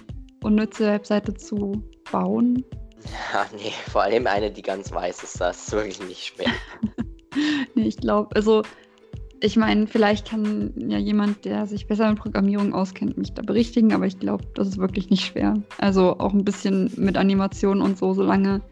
unnütze 0.42 0.86
Webseite 0.86 1.34
zu 1.34 1.82
bauen. 2.10 2.64
Ja, 3.32 3.46
nee, 3.56 3.72
vor 3.90 4.02
allem 4.02 4.26
eine, 4.26 4.50
die 4.50 4.62
ganz 4.62 4.92
weiß 4.92 5.22
ist, 5.22 5.40
das 5.40 5.66
ist 5.66 5.72
wirklich 5.72 6.00
nicht 6.00 6.24
schwer. 6.24 6.52
Nee, 7.74 7.88
ich 7.88 7.96
glaube, 7.96 8.28
also 8.36 8.62
ich 9.44 9.56
meine, 9.56 9.86
vielleicht 9.86 10.28
kann 10.28 10.72
ja 10.76 10.98
jemand, 10.98 11.44
der 11.44 11.66
sich 11.66 11.86
besser 11.86 12.08
mit 12.08 12.18
Programmierung 12.18 12.72
auskennt, 12.72 13.18
mich 13.18 13.32
da 13.34 13.42
berichtigen, 13.42 13.92
aber 13.92 14.06
ich 14.06 14.18
glaube, 14.18 14.44
das 14.54 14.68
ist 14.68 14.78
wirklich 14.78 15.10
nicht 15.10 15.24
schwer. 15.24 15.54
Also 15.78 16.18
auch 16.18 16.32
ein 16.32 16.44
bisschen 16.44 16.90
mit 16.96 17.16
Animationen 17.16 17.82
und 17.82 17.98
so, 17.98 18.14
solange, 18.14 18.62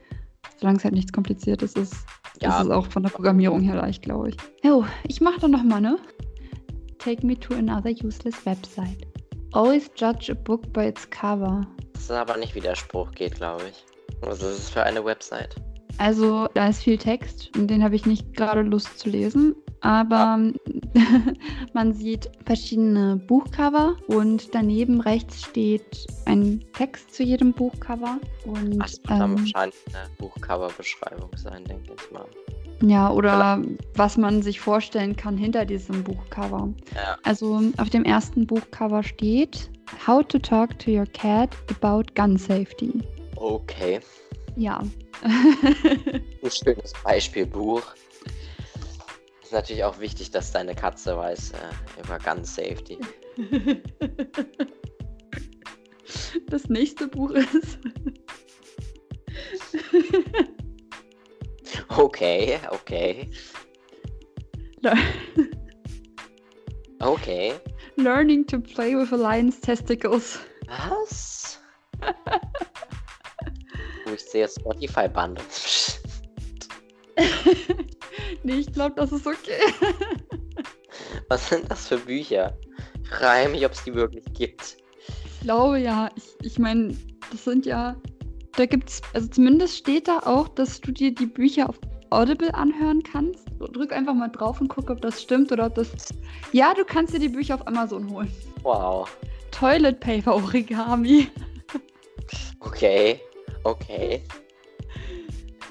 solange 0.59 0.79
es 0.79 0.85
halt 0.85 0.95
nichts 0.95 1.13
Kompliziertes 1.13 1.75
ist, 1.75 1.95
Ja. 2.41 2.59
ist 2.59 2.65
es 2.67 2.71
auch 2.71 2.87
von 2.87 3.03
der 3.03 3.11
Programmierung 3.11 3.61
her 3.61 3.75
leicht, 3.77 4.03
glaube 4.03 4.31
ich. 4.31 4.37
Jo, 4.65 4.85
ich 5.07 5.21
mache 5.21 5.41
dann 5.41 5.51
noch 5.51 5.63
mal, 5.63 5.81
ne? 5.81 5.99
Take 6.99 7.27
me 7.27 7.39
to 7.39 7.55
another 7.55 7.91
useless 7.91 8.47
website. 8.47 9.07
Always 9.53 9.91
judge 9.97 10.33
a 10.33 10.35
book 10.35 10.73
by 10.73 10.87
its 10.87 11.09
cover. 11.11 11.67
Das 11.93 12.05
ist 12.05 12.11
aber 12.11 12.39
nicht, 12.39 12.55
wie 12.55 12.61
der 12.61 12.75
Spruch 12.77 13.11
geht, 13.13 13.35
glaube 13.35 13.63
ich. 13.71 13.85
Was 14.23 14.39
ist 14.39 14.59
es 14.59 14.71
für 14.71 14.83
eine 14.85 15.05
Website? 15.05 15.55
Also, 15.99 16.49
da 16.55 16.69
ist 16.69 16.83
viel 16.83 16.97
Text 16.97 17.51
und 17.59 17.69
den 17.69 17.85
habe 17.85 17.95
ich 17.95 18.07
nicht 18.07 18.35
gerade 18.35 18.63
Lust 18.63 18.99
zu 18.99 19.11
lesen. 19.11 19.55
Aber 19.83 20.39
man 21.73 21.93
sieht 21.93 22.31
verschiedene 22.47 23.17
Buchcover 23.17 23.97
und 24.07 24.55
daneben 24.55 25.01
rechts 25.01 25.43
steht 25.43 26.07
ein 26.25 26.65
Text 26.73 27.15
zu 27.15 27.25
jedem 27.25 27.53
Buchcover. 27.53 28.19
Und 28.45 28.79
Das 28.79 29.01
dann 29.03 29.33
ähm, 29.33 29.39
wahrscheinlich 29.39 29.79
eine 29.89 30.09
Buchcover-Beschreibung 30.19 31.31
sein, 31.37 31.65
denke 31.65 31.95
ich 31.97 32.11
mal. 32.13 32.27
ja, 32.83 33.11
oder 33.11 33.61
was 33.95 34.17
man 34.17 34.41
sich 34.43 34.61
vorstellen 34.61 35.17
kann 35.17 35.37
hinter 35.37 35.65
diesem 35.65 36.05
Buchcover. 36.05 36.69
Ja. 36.95 37.19
Also 37.25 37.61
auf 37.79 37.91
dem 37.91 38.05
ersten 38.05 38.47
Buchcover 38.47 39.03
steht 39.03 39.69
How 40.07 40.25
to 40.27 40.39
talk 40.39 40.79
to 40.79 40.91
your 40.91 41.07
cat 41.07 41.51
about 41.69 42.05
gun 42.15 42.37
safety. 42.37 42.93
Okay. 43.37 44.01
Ja. 44.57 44.81
Ein 45.25 46.51
schönes 46.51 46.93
Beispielbuch. 47.05 47.83
Ist 49.53 49.57
natürlich 49.57 49.85
auch 49.85 50.01
wichtig, 50.01 50.31
dass 50.31 50.51
deine 50.51 50.75
Katze 50.75 51.15
weiß 51.15 51.53
äh, 51.53 52.01
über 52.01 52.19
Gun 52.19 52.43
Safety. 52.43 52.99
Das 56.47 56.71
nächste 56.71 57.07
Buch 57.07 57.33
ist 57.33 57.79
Okay, 61.89 62.59
okay. 62.71 63.29
Okay. 67.01 67.53
Learning 67.97 68.47
to 68.47 68.59
play 68.59 68.97
with 68.97 69.13
a 69.13 69.17
lion's 69.17 69.61
testicles. 69.61 70.39
Was? 70.67 71.61
oh, 74.07 74.13
ich 74.15 74.25
sehe 74.25 74.49
Spotify-Bundle. 74.49 75.45
nee, 78.43 78.55
ich 78.55 78.73
glaube, 78.73 78.95
das 78.97 79.13
ist 79.13 79.27
okay. 79.27 79.61
Was 81.29 81.49
sind 81.49 81.71
das 81.71 81.89
für 81.89 81.99
Bücher? 81.99 82.57
Ich 83.03 83.09
frage 83.09 83.49
mich, 83.49 83.65
ob 83.65 83.73
es 83.73 83.85
die 83.85 83.95
wirklich 83.95 84.25
gibt. 84.35 84.77
Ich 85.25 85.41
glaube 85.41 85.79
ja. 85.79 86.11
Ich, 86.17 86.47
ich 86.47 86.59
meine, 86.59 86.97
das 87.31 87.45
sind 87.45 87.67
ja. 87.67 87.97
Da 88.57 88.67
gibt's, 88.67 89.01
also 89.15 89.29
zumindest 89.29 89.79
steht 89.79 90.09
da 90.09 90.19
auch, 90.21 90.49
dass 90.49 90.81
du 90.81 90.93
dir 90.93 91.15
die 91.15 91.27
Bücher 91.27 91.71
auf 91.71 91.79
Audible 92.11 92.55
anhören 92.55 93.03
kannst. 93.03 93.47
Drück 93.59 93.93
einfach 93.93 94.13
mal 94.13 94.29
drauf 94.29 94.61
und 94.61 94.69
guck, 94.69 94.91
ob 94.91 95.01
das 95.01 95.23
stimmt 95.23 95.51
oder 95.51 95.67
ob 95.67 95.75
das. 95.75 95.89
Ja, 96.53 96.75
du 96.75 96.85
kannst 96.85 97.15
dir 97.15 97.19
die 97.19 97.31
Bücher 97.31 97.55
auf 97.55 97.67
Amazon 97.67 98.11
holen. 98.11 98.31
Wow. 98.63 99.09
Toilet 99.51 100.01
Paper 100.01 100.35
Origami. 100.35 101.29
Okay. 102.65 103.21
Okay. 103.65 104.23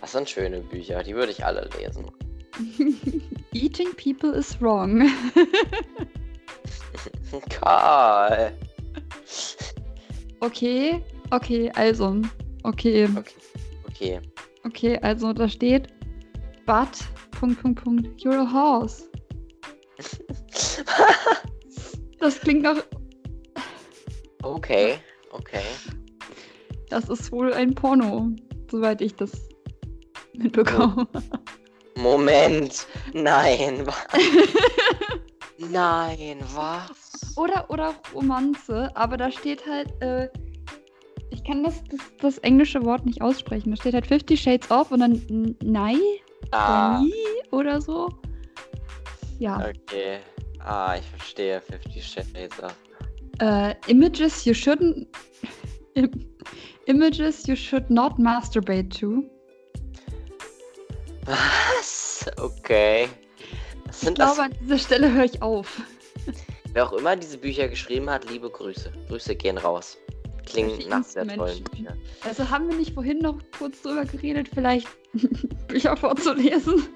Das 0.02 0.12
sind 0.12 0.30
schöne 0.30 0.60
Bücher, 0.60 1.02
die 1.04 1.16
würde 1.16 1.32
ich 1.32 1.44
alle 1.44 1.68
lesen. 1.78 2.06
Eating 3.54 3.94
people 3.94 4.34
is 4.34 4.60
wrong. 4.62 5.10
Karl. 7.50 8.52
Okay, 10.44 11.04
okay, 11.32 11.70
also. 11.76 12.20
Okay, 12.66 13.06
Okay. 13.06 13.36
Okay. 13.86 14.20
okay, 14.66 14.98
also 15.04 15.34
da 15.34 15.48
steht. 15.48 15.88
But. 16.66 16.98
Punkt, 17.30 17.62
Punkt, 17.62 17.84
Punkt. 17.84 18.24
You're 18.24 18.40
a 18.40 18.52
horse. 18.52 19.08
Das 22.20 22.40
klingt 22.40 22.64
nach. 22.64 22.84
Okay. 24.44 24.98
Okay. 25.32 25.64
Das 26.90 27.10
ist 27.10 27.32
wohl 27.32 27.54
ein 27.54 27.74
Porno, 27.74 28.30
soweit 28.70 29.02
ich 29.02 29.16
das 29.16 29.32
mitbekomme. 30.34 31.08
Moment. 31.96 32.88
Nein. 33.14 33.86
wa- 33.86 33.94
Nein, 35.58 36.40
was? 36.54 37.36
Oder, 37.38 37.70
oder 37.70 37.94
Romanze, 38.14 38.90
aber 38.96 39.18
da 39.18 39.32
steht 39.32 39.66
halt, 39.68 39.90
äh, 40.02 40.28
ich 41.30 41.44
kann 41.44 41.64
das, 41.64 41.84
das, 41.90 42.00
das 42.20 42.38
englische 42.40 42.84
Wort 42.84 43.06
nicht 43.06 43.22
aussprechen. 43.22 43.72
Da 43.72 43.78
steht 43.78 43.94
halt 43.94 44.08
Fifty 44.08 44.36
Shades 44.36 44.70
of 44.72 44.92
und 44.92 45.00
dann 45.02 45.56
Nei 45.64 45.96
Ah, 46.52 47.02
oder 47.52 47.80
so. 47.80 48.10
Ja. 49.40 49.58
okay. 49.70 50.20
Ah, 50.60 50.96
ich 50.98 51.06
verstehe. 51.06 51.62
Fifty 51.62 52.02
Shades 52.02 52.62
of. 52.62 52.76
Äh, 53.40 53.76
images 53.88 54.44
you 54.46 54.54
shouldn't. 54.54 55.08
Im- 55.94 56.12
Images 56.86 57.48
you 57.48 57.56
should 57.56 57.90
not 57.90 58.18
masturbate 58.20 58.90
to. 59.00 59.24
Was? 61.26 62.26
Okay. 62.38 63.08
Was 63.86 63.98
Ich 63.98 64.02
sind 64.06 64.16
glaube, 64.16 64.32
das? 64.38 64.40
an 64.40 64.54
dieser 64.62 64.78
Stelle 64.78 65.12
höre 65.14 65.26
ich 65.26 65.42
auf. 65.42 65.82
Wer 66.74 66.86
auch 66.88 66.94
immer 66.94 67.16
diese 67.16 67.38
Bücher 67.38 67.68
geschrieben 67.68 68.10
hat, 68.10 68.30
liebe 68.30 68.50
Grüße. 68.50 68.92
Grüße 69.08 69.36
gehen 69.36 69.58
raus. 69.58 69.98
Solche 70.50 70.90
nach 70.90 71.04
sehr 71.04 71.28
tollen. 71.28 71.64
Büchern. 71.66 71.98
Also 72.28 72.50
haben 72.50 72.70
wir 72.70 72.76
nicht 72.76 72.94
vorhin 72.94 73.20
noch 73.20 73.38
kurz 73.58 73.82
drüber 73.82 74.06
geredet, 74.06 74.50
vielleicht 74.54 74.88
Bücher 75.68 75.96
vorzulesen? 75.96 76.88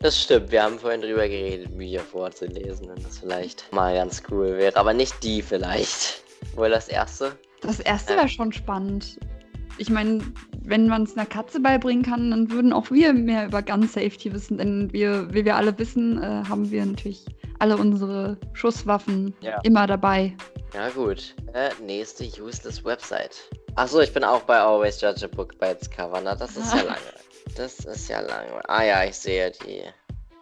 Das 0.00 0.20
stimmt, 0.20 0.50
wir 0.52 0.62
haben 0.62 0.78
vorhin 0.78 1.00
drüber 1.00 1.26
geredet, 1.28 1.76
Bücher 1.76 2.00
vorzulesen, 2.00 2.88
wenn 2.88 3.02
das 3.02 3.18
vielleicht 3.18 3.72
mal 3.72 3.94
ganz 3.94 4.22
cool 4.30 4.56
wäre. 4.56 4.76
Aber 4.76 4.92
nicht 4.92 5.20
die 5.22 5.42
vielleicht. 5.42 6.22
Wohl 6.54 6.70
das 6.70 6.88
erste? 6.88 7.36
Das 7.62 7.80
erste 7.80 8.14
wäre 8.14 8.28
schon 8.28 8.52
spannend. 8.52 9.18
Ich 9.78 9.90
meine, 9.90 10.20
wenn 10.68 10.86
man 10.88 11.02
es 11.04 11.16
einer 11.16 11.26
Katze 11.26 11.60
beibringen 11.60 12.04
kann, 12.04 12.30
dann 12.30 12.50
würden 12.50 12.72
auch 12.72 12.90
wir 12.90 13.12
mehr 13.12 13.46
über 13.46 13.62
Gun 13.62 13.86
Safety 13.88 14.32
wissen. 14.32 14.58
Denn 14.58 14.92
wir, 14.92 15.32
wie 15.32 15.44
wir 15.44 15.56
alle 15.56 15.76
wissen, 15.78 16.22
äh, 16.22 16.44
haben 16.48 16.70
wir 16.70 16.84
natürlich 16.84 17.24
alle 17.58 17.76
unsere 17.76 18.36
Schusswaffen 18.52 19.34
Ja. 19.40 19.58
immer 19.64 19.86
dabei. 19.86 20.36
Ja 20.74 20.88
gut. 20.90 21.34
Äh, 21.54 21.70
nächste 21.84 22.24
useless 22.40 22.84
Website. 22.84 23.36
Achso, 23.76 24.00
ich 24.00 24.12
bin 24.12 24.24
auch 24.24 24.42
bei 24.42 24.58
Always 24.58 25.00
Judge 25.00 25.24
a 25.24 25.28
Book 25.28 25.58
by 25.58 25.66
its 25.72 25.90
Cover. 25.90 26.20
Na, 26.22 26.34
das 26.34 26.56
ist 26.56 26.72
ja 26.74 26.82
lange. 26.82 26.98
Das 27.56 27.78
ist 27.84 28.08
ja 28.08 28.20
lange. 28.20 28.68
Ah 28.68 28.84
ja, 28.84 29.04
ich 29.04 29.16
sehe 29.16 29.50
die, 29.66 29.82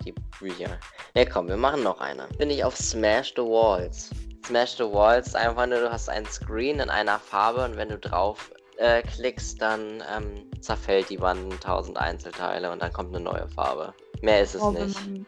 die 0.04 0.12
Bücher. 0.40 0.78
Ne, 1.14 1.24
komm, 1.26 1.48
wir 1.48 1.56
machen 1.56 1.82
noch 1.82 2.00
eine. 2.00 2.26
Bin 2.38 2.50
ich 2.50 2.64
auf 2.64 2.76
Smash 2.76 3.32
the 3.36 3.42
Walls. 3.42 4.10
Smash 4.46 4.76
the 4.76 4.84
Walls, 4.84 5.34
einfach 5.34 5.66
nur, 5.66 5.80
du 5.80 5.90
hast 5.90 6.08
ein 6.08 6.24
Screen 6.26 6.78
in 6.80 6.90
einer 6.90 7.18
Farbe 7.18 7.64
und 7.64 7.76
wenn 7.76 7.88
du 7.88 7.98
drauf 7.98 8.50
äh, 8.76 9.02
klickst, 9.02 9.60
dann 9.60 10.02
ähm, 10.14 10.44
zerfällt 10.60 11.10
die 11.10 11.20
Wand 11.20 11.52
in 11.52 11.60
tausend 11.60 11.96
Einzelteile 11.98 12.70
und 12.72 12.82
dann 12.82 12.92
kommt 12.92 13.14
eine 13.14 13.24
neue 13.24 13.48
Farbe. 13.48 13.94
Mehr 14.22 14.42
ist 14.42 14.54
es 14.54 14.62
wenn 14.62 14.72
nicht. 14.86 15.06
man, 15.06 15.26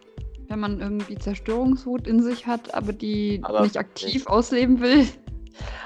wenn 0.48 0.60
man 0.60 0.80
irgendwie 0.80 1.16
Zerstörungswut 1.16 2.06
in 2.06 2.22
sich 2.22 2.46
hat, 2.46 2.74
aber 2.74 2.92
die 2.92 3.40
Aber 3.42 3.62
nicht 3.62 3.76
aktiv 3.76 4.14
nicht- 4.14 4.26
ausleben 4.28 4.80
will. 4.80 5.06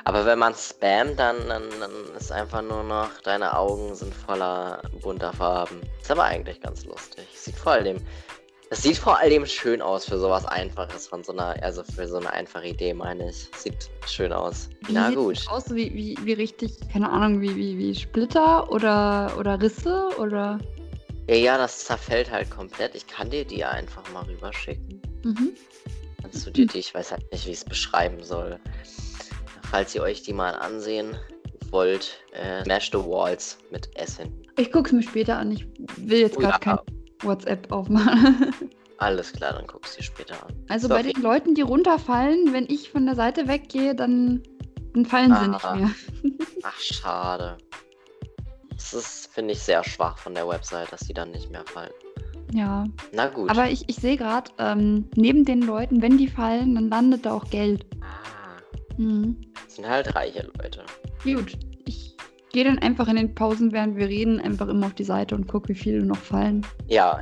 Aber 0.04 0.26
wenn 0.26 0.38
man 0.38 0.54
spammt, 0.54 1.18
dann, 1.18 1.36
dann, 1.48 1.62
dann 1.80 1.90
ist 2.18 2.30
einfach 2.30 2.60
nur 2.60 2.82
noch, 2.82 3.08
deine 3.22 3.56
Augen 3.56 3.94
sind 3.94 4.12
voller 4.12 4.82
bunter 5.00 5.32
Farben. 5.32 5.80
Ist 6.00 6.10
aber 6.10 6.24
eigentlich 6.24 6.60
ganz 6.60 6.84
lustig. 6.84 7.26
Sieht 7.32 7.56
vor 7.56 7.72
allem, 7.72 7.96
es 8.72 8.82
sieht 8.82 8.96
vor 8.96 9.18
allem 9.18 9.44
schön 9.44 9.82
aus 9.82 10.06
für 10.06 10.18
sowas 10.18 10.46
Einfaches 10.46 11.06
von 11.06 11.22
so 11.22 11.32
einer, 11.32 11.62
also 11.62 11.84
für 11.84 12.08
so 12.08 12.16
eine 12.16 12.32
einfache 12.32 12.68
Idee, 12.68 12.94
meine 12.94 13.28
ich. 13.28 13.50
Sieht 13.54 13.90
schön 14.06 14.32
aus. 14.32 14.70
Wie 14.86 14.94
Na 14.94 15.08
sieht 15.08 15.18
gut. 15.18 15.36
das 15.36 15.48
Aus 15.48 15.74
wie, 15.74 15.92
wie, 15.92 16.16
wie 16.24 16.32
richtig, 16.32 16.72
keine 16.90 17.10
Ahnung, 17.10 17.42
wie, 17.42 17.54
wie, 17.54 17.76
wie 17.76 17.94
Splitter 17.94 18.72
oder, 18.72 19.34
oder 19.38 19.60
Risse 19.60 20.08
oder. 20.18 20.58
Ja, 21.28 21.34
ja, 21.34 21.58
das 21.58 21.84
zerfällt 21.84 22.30
halt 22.30 22.50
komplett. 22.50 22.94
Ich 22.94 23.06
kann 23.06 23.28
dir 23.28 23.44
die 23.44 23.62
einfach 23.62 24.10
mal 24.10 24.24
rüberschicken. 24.24 25.02
Mhm. 25.22 25.50
Kannst 26.22 26.46
du 26.46 26.50
dir 26.50 26.66
die, 26.66 26.78
ich 26.78 26.94
weiß 26.94 27.12
halt 27.12 27.30
nicht, 27.30 27.44
wie 27.46 27.50
ich 27.50 27.58
es 27.58 27.64
beschreiben 27.66 28.22
soll. 28.22 28.58
Falls 29.70 29.94
ihr 29.94 30.02
euch 30.02 30.22
die 30.22 30.32
mal 30.32 30.54
ansehen 30.54 31.14
wollt, 31.68 32.22
äh, 32.32 32.64
Smash 32.64 32.90
the 32.90 32.98
Walls 32.98 33.58
mit 33.70 33.90
S 33.96 34.16
hinten. 34.16 34.46
Ich 34.56 34.72
guck's 34.72 34.92
mir 34.92 35.02
später 35.02 35.36
an. 35.36 35.52
Ich 35.52 35.66
will 35.98 36.20
jetzt 36.20 36.38
Oh 36.38 36.40
gerade 36.40 36.58
kein 36.58 36.78
WhatsApp 37.24 37.70
aufmachen. 37.72 38.54
Alles 38.98 39.32
klar, 39.32 39.52
dann 39.54 39.66
guckst 39.66 39.94
du 39.94 39.98
dir 40.00 40.04
später 40.04 40.34
an. 40.46 40.54
Also 40.68 40.86
So, 40.88 40.94
bei 40.94 41.02
den 41.02 41.20
Leuten, 41.22 41.54
die 41.54 41.62
runterfallen, 41.62 42.52
wenn 42.52 42.66
ich 42.68 42.90
von 42.90 43.04
der 43.04 43.16
Seite 43.16 43.48
weggehe, 43.48 43.94
dann, 43.96 44.42
dann 44.94 45.04
fallen 45.06 45.34
sie 45.34 45.66
Ah. 45.66 45.76
nicht 45.76 46.22
mehr. 46.22 46.36
Ach, 46.62 46.78
schade. 46.80 47.58
Das 48.70 48.94
ist, 48.94 49.32
finde 49.32 49.52
ich, 49.54 49.60
sehr 49.60 49.82
schwach 49.84 50.18
von 50.18 50.34
der 50.34 50.46
Website, 50.48 50.92
dass 50.92 51.00
die 51.00 51.14
dann 51.14 51.30
nicht 51.32 51.50
mehr 51.50 51.64
fallen. 51.66 51.90
Ja. 52.52 52.84
Na 53.12 53.26
gut. 53.28 53.50
Aber 53.50 53.68
ich, 53.70 53.88
ich 53.88 53.96
sehe 53.96 54.16
gerade, 54.16 54.50
ähm, 54.58 55.08
neben 55.16 55.44
den 55.44 55.62
Leuten, 55.62 56.02
wenn 56.02 56.18
die 56.18 56.28
fallen, 56.28 56.74
dann 56.74 56.88
landet 56.90 57.24
da 57.26 57.32
auch 57.32 57.48
Geld. 57.50 57.86
ah, 58.02 58.60
Mhm. 58.98 59.36
das 59.64 59.76
sind 59.76 59.88
halt 59.88 60.14
reiche 60.14 60.48
Leute. 60.58 60.84
Gut. 61.24 61.56
Ich 62.52 62.54
gehe 62.54 62.64
dann 62.64 62.80
einfach 62.80 63.08
in 63.08 63.16
den 63.16 63.34
Pausen, 63.34 63.72
während 63.72 63.96
wir 63.96 64.08
reden, 64.08 64.38
einfach 64.38 64.68
immer 64.68 64.84
auf 64.84 64.92
die 64.92 65.04
Seite 65.04 65.34
und 65.34 65.48
gucke, 65.48 65.70
wie 65.70 65.74
viele 65.74 66.04
noch 66.04 66.18
fallen. 66.18 66.66
Ja. 66.86 67.20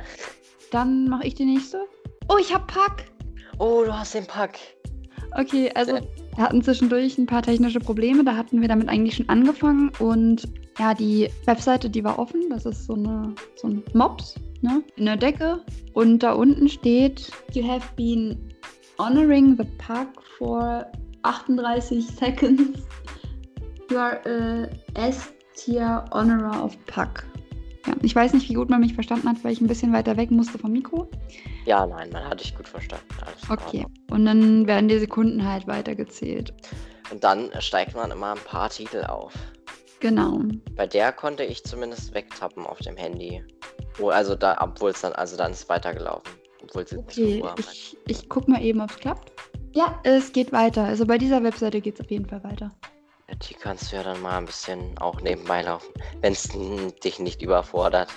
Dann 0.71 1.07
mache 1.07 1.25
ich 1.25 1.35
die 1.35 1.45
nächste. 1.45 1.79
Oh, 2.27 2.35
ich 2.37 2.53
hab 2.53 2.67
Pack. 2.67 3.05
Oh, 3.57 3.81
du 3.85 3.97
hast 3.97 4.13
den 4.13 4.25
Pack. 4.25 4.59
Okay, 5.37 5.71
also 5.73 5.93
Sehr- 5.93 6.03
wir 6.35 6.43
hatten 6.43 6.61
zwischendurch 6.61 7.17
ein 7.17 7.27
paar 7.27 7.43
technische 7.43 7.79
Probleme. 7.79 8.25
Da 8.25 8.35
hatten 8.35 8.59
wir 8.59 8.67
damit 8.67 8.89
eigentlich 8.89 9.15
schon 9.15 9.29
angefangen. 9.29 9.93
Und 9.99 10.49
ja, 10.77 10.93
die 10.93 11.29
Webseite, 11.45 11.89
die 11.89 12.03
war 12.03 12.19
offen. 12.19 12.49
Das 12.49 12.65
ist 12.65 12.85
so, 12.87 12.95
eine, 12.95 13.33
so 13.55 13.69
ein 13.69 13.83
Mops 13.93 14.35
ne? 14.59 14.83
in 14.97 15.05
der 15.05 15.15
Decke. 15.15 15.61
Und 15.93 16.23
da 16.23 16.33
unten 16.33 16.67
steht, 16.67 17.31
You 17.53 17.65
have 17.65 17.87
been 17.95 18.37
honoring 18.99 19.55
the 19.55 19.63
pack 19.77 20.09
for 20.37 20.85
38 21.21 22.05
seconds. 22.05 22.79
You 23.91 23.97
are 23.97 24.21
a 24.25 24.69
S-Tier 24.97 26.05
Honorer 26.13 26.63
of 26.63 26.77
Pack. 26.85 27.25
Ja, 27.85 27.93
ich 28.01 28.15
weiß 28.15 28.31
nicht, 28.31 28.47
wie 28.47 28.53
gut 28.53 28.69
man 28.69 28.79
mich 28.79 28.93
verstanden 28.93 29.27
hat, 29.27 29.43
weil 29.43 29.51
ich 29.51 29.59
ein 29.59 29.67
bisschen 29.67 29.91
weiter 29.91 30.15
weg 30.15 30.31
musste 30.31 30.57
vom 30.57 30.71
Mikro. 30.71 31.09
Ja, 31.65 31.85
nein, 31.85 32.09
man 32.13 32.23
hat 32.23 32.39
dich 32.39 32.55
gut 32.55 32.69
verstanden. 32.69 33.05
Alles 33.19 33.49
Okay. 33.49 33.85
Und 34.09 34.23
dann 34.25 34.65
werden 34.65 34.87
die 34.87 34.97
Sekunden 34.97 35.45
halt 35.45 35.67
weitergezählt. 35.67 36.53
Und 37.11 37.25
dann 37.25 37.49
steigt 37.59 37.93
man 37.93 38.11
immer 38.11 38.31
ein 38.31 38.39
paar 38.45 38.69
Titel 38.69 39.03
auf. 39.03 39.33
Genau. 39.99 40.39
Bei 40.77 40.87
der 40.87 41.11
konnte 41.11 41.43
ich 41.43 41.61
zumindest 41.65 42.13
wegtappen 42.13 42.65
auf 42.65 42.79
dem 42.79 42.95
Handy. 42.95 43.43
Oh, 43.99 44.07
also 44.07 44.35
da, 44.35 44.57
obwohl 44.61 44.91
es 44.91 45.01
dann, 45.01 45.11
also 45.11 45.35
dann 45.35 45.51
ist 45.51 45.67
weitergelaufen. 45.67 46.31
Obwohl 46.63 46.87
sie 46.87 46.97
Okay, 46.97 47.43
ich, 47.57 47.97
ich 48.07 48.29
guck 48.29 48.47
mal 48.47 48.63
eben, 48.63 48.79
ob 48.79 48.91
es 48.91 48.95
klappt. 48.95 49.33
Ja, 49.73 49.99
es 50.05 50.31
geht 50.31 50.53
weiter. 50.53 50.85
Also 50.85 51.05
bei 51.05 51.17
dieser 51.17 51.43
Webseite 51.43 51.81
geht 51.81 51.95
es 51.95 52.01
auf 52.01 52.09
jeden 52.09 52.25
Fall 52.25 52.41
weiter. 52.45 52.71
Ja, 53.31 53.37
Die 53.47 53.53
kannst 53.53 53.91
du 53.91 53.95
ja 53.95 54.03
dann 54.03 54.21
mal 54.21 54.37
ein 54.37 54.45
bisschen 54.45 54.97
auch 54.97 55.21
nebenbei 55.21 55.61
laufen, 55.61 55.93
wenn 56.21 56.33
es 56.33 56.49
dich 57.03 57.19
nicht 57.19 57.41
überfordert. 57.41 58.09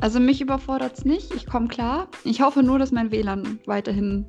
Also 0.00 0.18
mich 0.18 0.40
überfordert 0.40 0.98
es 0.98 1.04
nicht. 1.04 1.32
Ich 1.34 1.46
komme 1.46 1.68
klar. 1.68 2.08
Ich 2.24 2.40
hoffe 2.40 2.62
nur, 2.62 2.78
dass 2.78 2.90
mein 2.90 3.10
WLAN 3.12 3.60
weiterhin 3.66 4.26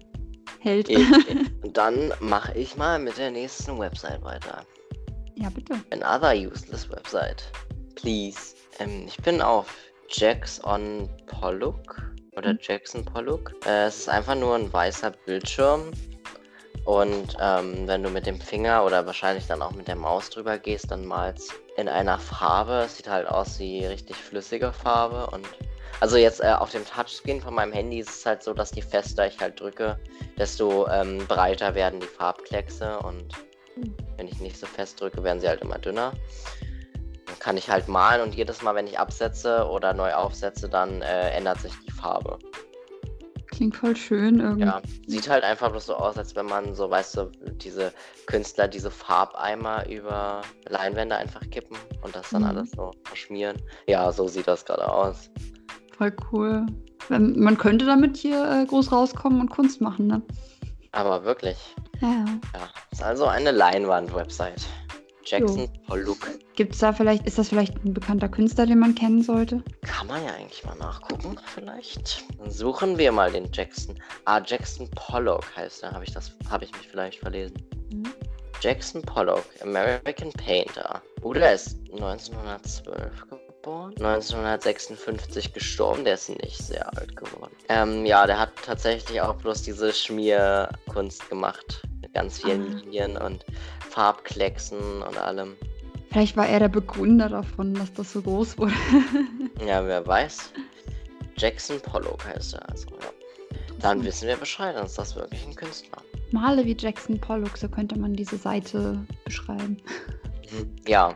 hält. 0.60 0.90
Und 1.64 1.78
dann 1.78 2.14
mache 2.20 2.54
ich 2.58 2.76
mal 2.78 3.00
mit 3.00 3.18
der 3.18 3.32
nächsten 3.32 3.80
Website 3.80 4.22
weiter. 4.22 4.66
Ja, 5.36 5.50
bitte. 5.50 5.76
Another 5.92 6.34
useless 6.36 6.90
website. 6.92 7.44
Please. 7.96 8.56
Ähm, 8.80 9.06
ich 9.08 9.18
bin 9.18 9.42
auf 9.42 9.74
Jackson 10.10 11.10
Pollock 11.26 12.02
oder 12.36 12.54
Mhm. 12.54 12.60
Jackson 12.62 13.04
Pollock. 13.06 13.54
Äh, 13.66 13.86
es 13.88 14.00
ist 14.00 14.10
einfach 14.10 14.36
nur 14.36 14.56
ein 14.56 14.72
weißer 14.72 15.12
Bildschirm. 15.26 15.90
Und 16.86 17.38
ähm, 17.40 17.88
wenn 17.88 18.04
du 18.04 18.10
mit 18.10 18.26
dem 18.26 18.40
Finger 18.40 18.86
oder 18.86 19.06
wahrscheinlich 19.06 19.48
dann 19.48 19.62
auch 19.62 19.72
mit 19.72 19.88
der 19.88 19.96
Maus 19.96 20.30
drüber 20.30 20.58
gehst, 20.58 20.92
dann 20.92 21.06
malst 21.06 21.54
in 21.78 21.88
einer 21.88 22.20
Farbe. 22.20 22.84
Es 22.86 22.98
sieht 22.98 23.08
halt 23.08 23.28
aus 23.28 23.58
wie 23.60 23.86
richtig 23.86 24.18
flüssige 24.18 24.74
Farbe. 24.74 25.28
Und 25.28 25.48
also 26.02 26.18
jetzt 26.18 26.42
äh, 26.42 26.54
auf 26.58 26.72
dem 26.72 26.86
Touchscreen 26.86 27.42
von 27.42 27.54
meinem 27.54 27.72
Handy 27.72 28.00
ist 28.00 28.10
es 28.10 28.26
halt 28.26 28.44
so, 28.44 28.54
dass 28.54 28.76
je 28.76 28.82
fester 28.82 29.26
ich 29.28 29.40
halt 29.40 29.60
drücke, 29.60 29.98
desto 30.38 30.88
ähm, 30.90 31.26
breiter 31.28 31.74
werden 31.74 32.00
die 32.02 32.08
Farbkleckse. 32.08 33.00
Und 33.00 33.34
Mhm. 33.76 33.96
wenn 34.18 34.28
ich 34.28 34.40
nicht 34.40 34.60
so 34.60 34.66
fest 34.68 35.00
drücke, 35.02 35.24
werden 35.24 35.40
sie 35.40 35.48
halt 35.48 35.62
immer 35.62 35.80
dünner. 35.80 36.14
Dann 37.26 37.40
kann 37.40 37.58
ich 37.58 37.70
halt 37.70 37.88
malen 37.88 38.22
und 38.22 38.36
jedes 38.36 38.62
Mal, 38.62 38.76
wenn 38.76 38.88
ich 38.88 39.00
absetze 39.00 39.68
oder 39.68 39.94
neu 39.94 40.14
aufsetze, 40.14 40.70
dann 40.70 41.02
äh, 41.02 41.32
ändert 41.32 41.60
sich 41.62 41.74
die 41.86 41.92
Farbe. 41.92 42.38
Klingt 43.54 43.76
voll 43.76 43.96
schön 43.96 44.40
irgendwie. 44.40 44.66
Ja, 44.66 44.82
sieht 45.06 45.30
halt 45.30 45.44
einfach 45.44 45.70
bloß 45.70 45.86
so 45.86 45.96
aus, 45.96 46.18
als 46.18 46.36
wenn 46.36 46.48
man 46.48 46.74
so, 46.74 46.90
weißt 46.90 47.18
du, 47.18 47.32
diese 47.54 47.94
Künstler 48.26 48.68
diese 48.68 48.90
Farbeimer 48.90 49.88
über 49.88 50.42
Leinwände 50.68 51.16
einfach 51.16 51.42
kippen 51.52 51.78
und 52.02 52.16
das 52.16 52.32
dann 52.32 52.42
Mhm. 52.42 52.48
alles 52.48 52.72
so 52.72 52.92
verschmieren. 53.04 53.58
Ja, 53.88 54.12
so 54.12 54.28
sieht 54.28 54.48
das 54.48 54.66
gerade 54.66 54.92
aus. 54.92 55.30
Voll 55.98 56.14
cool. 56.32 56.66
Man 57.10 57.58
könnte 57.58 57.86
damit 57.86 58.18
hier 58.18 58.44
äh, 58.50 58.66
groß 58.66 58.92
rauskommen 58.92 59.40
und 59.40 59.50
Kunst 59.50 59.82
machen, 59.82 60.08
ne? 60.08 60.22
Aber 60.94 61.24
wirklich, 61.26 61.58
Ja, 62.02 62.08
ja. 62.10 62.26
ja, 62.56 62.70
ist 62.92 63.04
also 63.04 63.26
eine 63.28 63.52
Leinwand-Website. 63.52 64.66
Jackson 65.26 65.70
Pollock. 65.88 66.30
Gibt's 66.56 66.80
da 66.80 66.94
vielleicht, 66.94 67.26
ist 67.26 67.38
das 67.38 67.50
vielleicht 67.50 67.76
ein 67.84 67.94
bekannter 67.94 68.30
Künstler, 68.30 68.66
den 68.66 68.80
man 68.80 68.94
kennen 68.96 69.24
sollte? 69.24 69.64
Kann 69.82 70.08
man 70.08 70.24
ja 70.24 70.32
eigentlich 70.34 70.64
mal 70.66 70.76
nachgucken, 70.76 71.38
vielleicht. 71.54 72.24
Dann 72.40 72.52
suchen 72.52 72.98
wir 72.98 73.12
mal 73.12 73.32
den 73.32 73.50
Jackson. 73.52 74.00
Ah, 74.26 74.42
Jackson 74.46 74.90
Pollock 74.92 75.46
heißt 75.56 75.84
er. 75.84 75.92
Habe 75.92 76.04
ich 76.04 76.14
das, 76.14 76.32
habe 76.50 76.66
ich 76.66 76.72
mich 76.74 76.88
vielleicht 76.88 77.20
verlesen. 77.20 77.56
Jackson 78.62 79.02
Pollock, 79.02 79.44
American 79.62 80.32
Painter. 80.34 81.02
Bruder 81.20 81.54
ist 81.54 81.78
1912 81.92 83.28
geboren, 83.30 83.94
1956 83.98 85.54
gestorben, 85.54 86.04
der 86.06 86.14
ist 86.16 86.30
nicht 86.30 86.58
sehr 86.58 86.88
alt 86.98 87.16
geworden. 87.16 87.52
Ähm, 87.70 88.06
ja, 88.06 88.26
der 88.26 88.40
hat 88.40 88.52
tatsächlich 88.66 89.20
auch 89.22 89.36
bloß 89.36 89.64
diese 89.64 89.92
Schmierkunst 89.92 91.30
gemacht. 91.30 91.82
Mit 92.02 92.14
ganz 92.14 92.40
vielen 92.40 92.76
Ah. 92.76 92.80
Linien 92.80 93.18
und 93.18 93.46
Farbklecksen 93.94 95.04
und 95.04 95.18
allem. 95.18 95.56
Vielleicht 96.10 96.36
war 96.36 96.48
er 96.48 96.60
der 96.60 96.68
Begründer 96.70 97.30
davon, 97.30 97.76
dass 97.76 97.94
das 97.94 98.12
so 98.14 98.22
groß 98.22 98.58
wurde. 98.58 98.74
Ja, 99.66 99.86
wer 99.86 100.06
weiß. 100.06 100.52
Jackson 101.38 101.80
Pollock 101.80 102.26
heißt 102.26 102.56
er 102.56 102.70
also, 102.70 102.88
ja. 102.90 103.58
Dann 103.80 104.04
wissen 104.04 104.28
wir 104.28 104.36
Bescheid, 104.36 104.76
dann 104.76 104.88
ist 104.88 104.98
das 104.98 105.16
wirklich 105.16 105.46
ein 105.46 105.56
Künstler. 105.56 106.02
Male 106.32 106.66
wie 106.66 106.76
Jackson 106.78 107.22
Pollock, 107.22 107.56
so 107.56 107.70
könnte 107.70 107.98
man 107.98 108.14
diese 108.14 108.36
Seite 108.36 109.06
beschreiben. 109.24 109.78
Ja, 110.88 111.16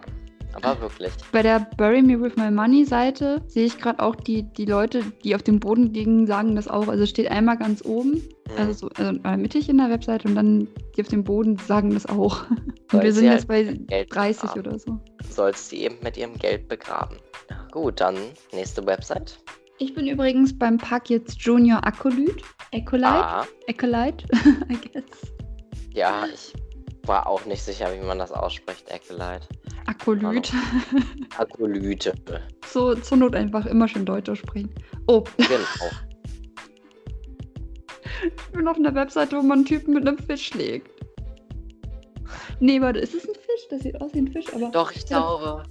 aber 0.61 0.81
wirklich. 0.81 1.11
Bei 1.31 1.41
der 1.43 1.59
Bury 1.77 2.01
Me 2.01 2.19
With 2.21 2.35
My 2.35 2.49
Money 2.51 2.85
Seite 2.85 3.41
sehe 3.47 3.65
ich 3.65 3.77
gerade 3.77 3.99
auch 3.99 4.15
die, 4.15 4.43
die 4.43 4.65
Leute, 4.65 5.01
die 5.23 5.35
auf 5.35 5.43
dem 5.43 5.59
Boden 5.59 5.93
liegen, 5.93 6.25
sagen 6.27 6.55
das 6.55 6.67
auch. 6.67 6.87
Also 6.87 7.03
es 7.03 7.09
steht 7.09 7.29
einmal 7.31 7.57
ganz 7.57 7.83
oben, 7.85 8.13
Mhm. 8.47 8.57
also 8.57 8.73
so 8.73 8.89
also 8.95 9.19
mittig 9.41 9.67
in 9.69 9.77
der 9.77 9.89
Webseite 9.89 10.27
und 10.27 10.35
dann 10.35 10.67
die 10.95 11.01
auf 11.01 11.07
dem 11.09 11.23
Boden 11.23 11.57
sagen 11.57 11.91
das 11.93 12.05
auch. 12.05 12.45
Und 12.89 12.99
Weil 12.99 13.03
wir 13.03 13.11
sind 13.13 13.27
halt 13.27 13.39
jetzt 13.39 13.47
bei 13.49 13.63
Geld 13.63 14.15
30 14.15 14.49
haben. 14.51 14.59
oder 14.61 14.79
so. 14.79 14.97
sollst 15.29 15.67
sie 15.69 15.81
eben 15.83 15.95
mit 16.03 16.15
ihrem 16.15 16.37
Geld 16.37 16.69
begraben. 16.69 17.17
Gut, 17.71 17.99
dann 17.99 18.15
nächste 18.53 18.85
Website. 18.85 19.37
Ich 19.79 19.93
bin 19.93 20.07
übrigens 20.07 20.57
beim 20.57 20.77
Park 20.77 21.09
jetzt 21.09 21.41
Junior 21.41 21.85
Acolyte. 21.85 22.41
Acolyte? 22.73 23.05
Ah, 23.07 23.45
Acolyte, 23.67 24.25
I 24.71 24.77
guess. 24.93 25.03
ja, 25.93 26.25
ich 26.33 26.53
war 27.07 27.27
auch 27.27 27.45
nicht 27.45 27.63
sicher, 27.63 27.93
wie 27.93 28.05
man 28.05 28.19
das 28.19 28.31
ausspricht. 28.31 28.91
Acolyte. 28.91 29.47
Acolyte. 29.85 30.53
Akolyte. 31.37 32.13
So 32.67 32.95
zur 32.95 33.17
Not 33.17 33.35
einfach 33.35 33.65
immer 33.65 33.87
schön 33.87 34.05
Deutsch 34.05 34.29
aussprechen. 34.29 34.73
Oh, 35.07 35.23
Genau. 35.37 35.57
ich 38.35 38.51
bin 38.51 38.67
auf 38.67 38.77
einer 38.77 38.93
Webseite, 38.95 39.37
wo 39.37 39.41
man 39.41 39.59
einen 39.59 39.65
Typen 39.65 39.93
mit 39.93 40.07
einem 40.07 40.17
Fisch 40.17 40.47
schlägt. 40.47 40.89
Nee, 42.59 42.81
warte, 42.81 42.99
ist 42.99 43.13
es 43.13 43.23
ein 43.27 43.35
Fisch? 43.35 43.67
Das 43.69 43.81
sieht 43.81 43.99
aus 44.01 44.13
wie 44.13 44.19
ein 44.19 44.27
Fisch, 44.31 44.51
aber. 44.53 44.69
Doch, 44.71 44.91
ich 44.91 45.05
glaube, 45.05 45.63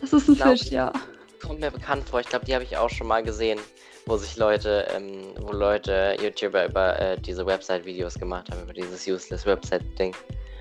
Das 0.00 0.12
ist 0.12 0.28
ein 0.28 0.34
glaub- 0.34 0.48
Fisch, 0.50 0.70
ja. 0.70 0.92
kommt 1.40 1.60
mir 1.60 1.70
bekannt 1.70 2.08
vor. 2.08 2.20
Ich 2.20 2.26
glaube, 2.28 2.44
die 2.44 2.54
habe 2.54 2.64
ich 2.64 2.76
auch 2.76 2.90
schon 2.90 3.06
mal 3.06 3.22
gesehen, 3.22 3.58
wo 4.06 4.16
sich 4.16 4.36
Leute, 4.36 4.86
ähm, 4.94 5.22
wo 5.40 5.52
Leute, 5.52 6.16
YouTuber 6.20 6.66
über 6.68 6.98
äh, 6.98 7.20
diese 7.20 7.46
Website-Videos 7.46 8.14
gemacht 8.18 8.50
haben, 8.50 8.62
über 8.62 8.72
dieses 8.72 9.06
useless 9.06 9.46
Website-Ding. 9.46 10.14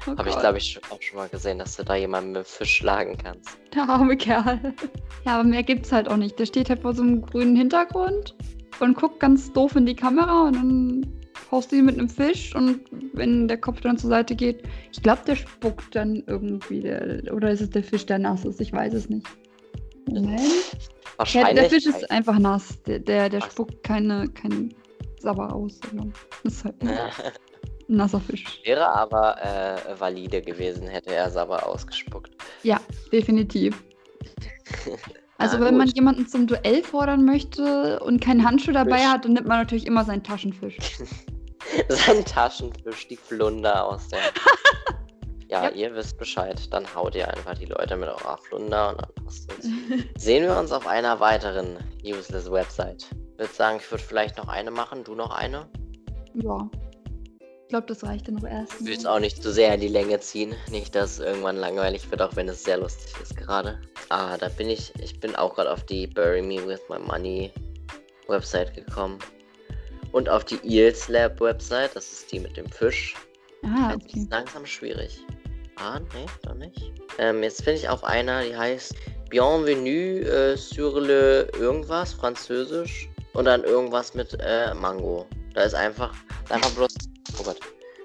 Oh 0.07 0.17
Habe 0.17 0.29
ich, 0.29 0.39
glaube 0.39 0.57
ich, 0.57 0.79
auch 0.89 1.01
schon 1.01 1.17
mal 1.17 1.29
gesehen, 1.29 1.59
dass 1.59 1.75
du 1.75 1.83
da 1.83 1.95
jemanden 1.95 2.31
mit 2.31 2.47
Fisch 2.47 2.77
schlagen 2.77 3.17
kannst. 3.17 3.59
Der 3.73 3.87
arme 3.87 4.17
Kerl. 4.17 4.73
Ja, 5.25 5.35
aber 5.35 5.43
mehr 5.43 5.61
gibt's 5.61 5.91
halt 5.91 6.07
auch 6.07 6.17
nicht. 6.17 6.39
Der 6.39 6.47
steht 6.47 6.69
halt 6.69 6.81
vor 6.81 6.95
so 6.95 7.03
einem 7.03 7.21
grünen 7.21 7.55
Hintergrund 7.55 8.35
und 8.79 8.97
guckt 8.97 9.19
ganz 9.19 9.53
doof 9.53 9.75
in 9.75 9.85
die 9.85 9.95
Kamera 9.95 10.47
und 10.47 10.55
dann 10.55 11.21
haust 11.51 11.71
du 11.71 11.75
ihn 11.75 11.85
mit 11.85 11.99
einem 11.99 12.09
Fisch 12.09 12.55
und 12.55 12.81
wenn 13.13 13.47
der 13.47 13.57
Kopf 13.57 13.81
dann 13.81 13.97
zur 13.97 14.09
Seite 14.09 14.35
geht, 14.35 14.63
ich 14.91 15.03
glaube, 15.03 15.21
der 15.27 15.35
spuckt 15.35 15.95
dann 15.95 16.23
irgendwie. 16.25 16.79
Der, 16.81 17.21
oder 17.33 17.51
ist 17.51 17.61
es 17.61 17.69
der 17.69 17.83
Fisch, 17.83 18.05
der 18.05 18.19
nass 18.19 18.45
ist? 18.45 18.59
Ich 18.59 18.73
weiß 18.73 18.93
es 18.93 19.09
nicht. 19.09 19.27
Moment. 20.09 20.39
Ja, 20.39 21.17
Wahrscheinlich. 21.17 21.55
der 21.55 21.69
Fisch 21.69 21.85
ist 21.85 22.09
einfach 22.09 22.39
nass. 22.39 22.81
Der, 22.87 22.99
der, 22.99 23.29
der 23.29 23.41
spuckt 23.41 23.83
keine, 23.83 24.27
kein 24.29 24.73
Sabber 25.19 25.53
aus. 25.53 25.79
Das 26.43 26.53
ist 26.53 26.65
halt 26.65 26.75
nasser 27.97 28.19
Fisch. 28.19 28.59
Wäre 28.65 28.87
aber 28.87 29.37
äh, 29.41 29.99
valide 29.99 30.41
gewesen, 30.41 30.87
hätte 30.87 31.13
er 31.13 31.27
es 31.27 31.35
aber 31.35 31.65
ausgespuckt. 31.67 32.31
Ja, 32.63 32.79
definitiv. 33.11 33.83
Also 35.37 35.57
Na 35.57 35.65
wenn 35.65 35.75
man 35.77 35.87
gut. 35.87 35.95
jemanden 35.95 36.27
zum 36.27 36.45
Duell 36.45 36.83
fordern 36.83 37.25
möchte 37.25 37.99
und 38.01 38.21
keinen 38.21 38.45
Handschuh 38.45 38.71
dabei 38.73 38.99
Fisch. 38.99 39.07
hat, 39.07 39.25
dann 39.25 39.33
nimmt 39.33 39.47
man 39.47 39.57
natürlich 39.57 39.87
immer 39.87 40.05
seinen 40.05 40.23
Taschenfisch. 40.23 40.77
Sein 41.89 42.23
Taschenfisch, 42.25 43.07
die 43.07 43.17
Flunder 43.17 43.87
aus 43.87 44.07
der. 44.09 44.19
Ja, 45.49 45.63
Ja. 45.63 45.69
ihr 45.71 45.95
wisst 45.95 46.17
Bescheid. 46.19 46.71
Dann 46.71 46.85
haut 46.95 47.15
ihr 47.15 47.27
einfach 47.27 47.55
die 47.57 47.65
Leute 47.65 47.97
mit 47.97 48.07
eurer 48.07 48.37
Flunder 48.37 48.91
und 48.91 49.01
dann 49.01 49.25
passt 49.25 49.51
es. 49.59 50.23
Sehen 50.23 50.43
wir 50.43 50.55
uns 50.57 50.71
auf 50.71 50.85
einer 50.85 51.19
weiteren 51.19 51.75
useless 52.05 52.49
Website. 52.51 53.07
Ich 53.33 53.39
würde 53.39 53.53
sagen, 53.53 53.77
ich 53.81 53.91
würde 53.91 54.03
vielleicht 54.03 54.37
noch 54.37 54.47
eine 54.47 54.69
machen, 54.69 55.03
du 55.03 55.15
noch 55.15 55.31
eine. 55.31 55.65
ja. 56.35 56.69
Ich 57.71 57.73
glaube, 57.73 57.87
das 57.87 58.03
reicht 58.03 58.27
dann 58.27 58.35
noch 58.35 58.43
erst. 58.43 58.81
Ich 58.81 58.85
will 58.85 58.97
es 58.97 59.05
auch 59.05 59.21
nicht 59.21 59.41
zu 59.41 59.49
sehr 59.49 59.73
in 59.73 59.79
die 59.79 59.87
Länge 59.87 60.19
ziehen. 60.19 60.53
Nicht, 60.69 60.93
dass 60.93 61.11
es 61.11 61.19
irgendwann 61.19 61.55
langweilig 61.55 62.11
wird, 62.11 62.21
auch 62.21 62.35
wenn 62.35 62.49
es 62.49 62.65
sehr 62.65 62.75
lustig 62.75 63.13
ist 63.23 63.37
gerade. 63.37 63.79
Ah, 64.09 64.37
da 64.37 64.49
bin 64.49 64.69
ich. 64.69 64.91
Ich 65.01 65.17
bin 65.21 65.33
auch 65.37 65.55
gerade 65.55 65.71
auf 65.71 65.85
die 65.85 66.05
Bury 66.05 66.41
Me 66.41 66.67
With 66.67 66.81
My 66.89 66.99
Money 66.99 67.49
Website 68.27 68.75
gekommen. 68.75 69.19
Und 70.11 70.27
auf 70.27 70.43
die 70.43 70.59
Eels 70.65 71.07
Lab 71.07 71.39
Website. 71.39 71.95
Das 71.95 72.11
ist 72.11 72.29
die 72.29 72.41
mit 72.41 72.57
dem 72.57 72.69
Fisch. 72.69 73.15
Ah, 73.63 73.93
okay. 73.95 74.19
ist 74.19 74.29
langsam 74.29 74.65
schwierig. 74.65 75.25
Ah, 75.77 75.97
nee, 76.13 76.25
doch 76.43 76.55
nicht. 76.55 76.91
Ähm, 77.19 77.41
jetzt 77.41 77.63
bin 77.63 77.75
ich 77.75 77.87
auf 77.87 78.03
einer, 78.03 78.43
die 78.43 78.53
heißt 78.53 78.93
Bienvenue 79.29 80.19
äh, 80.25 80.57
sur 80.57 80.99
le 80.99 81.47
irgendwas, 81.57 82.11
französisch. 82.11 83.07
Und 83.31 83.45
dann 83.45 83.63
irgendwas 83.63 84.13
mit 84.13 84.37
äh, 84.41 84.73
Mango. 84.73 85.25
Da 85.53 85.61
ist 85.61 85.73
einfach, 85.73 86.13
ist 86.43 86.51
einfach 86.51 86.71
bloß. 86.71 87.10
Oh 87.41 87.43
Gott, 87.43 87.59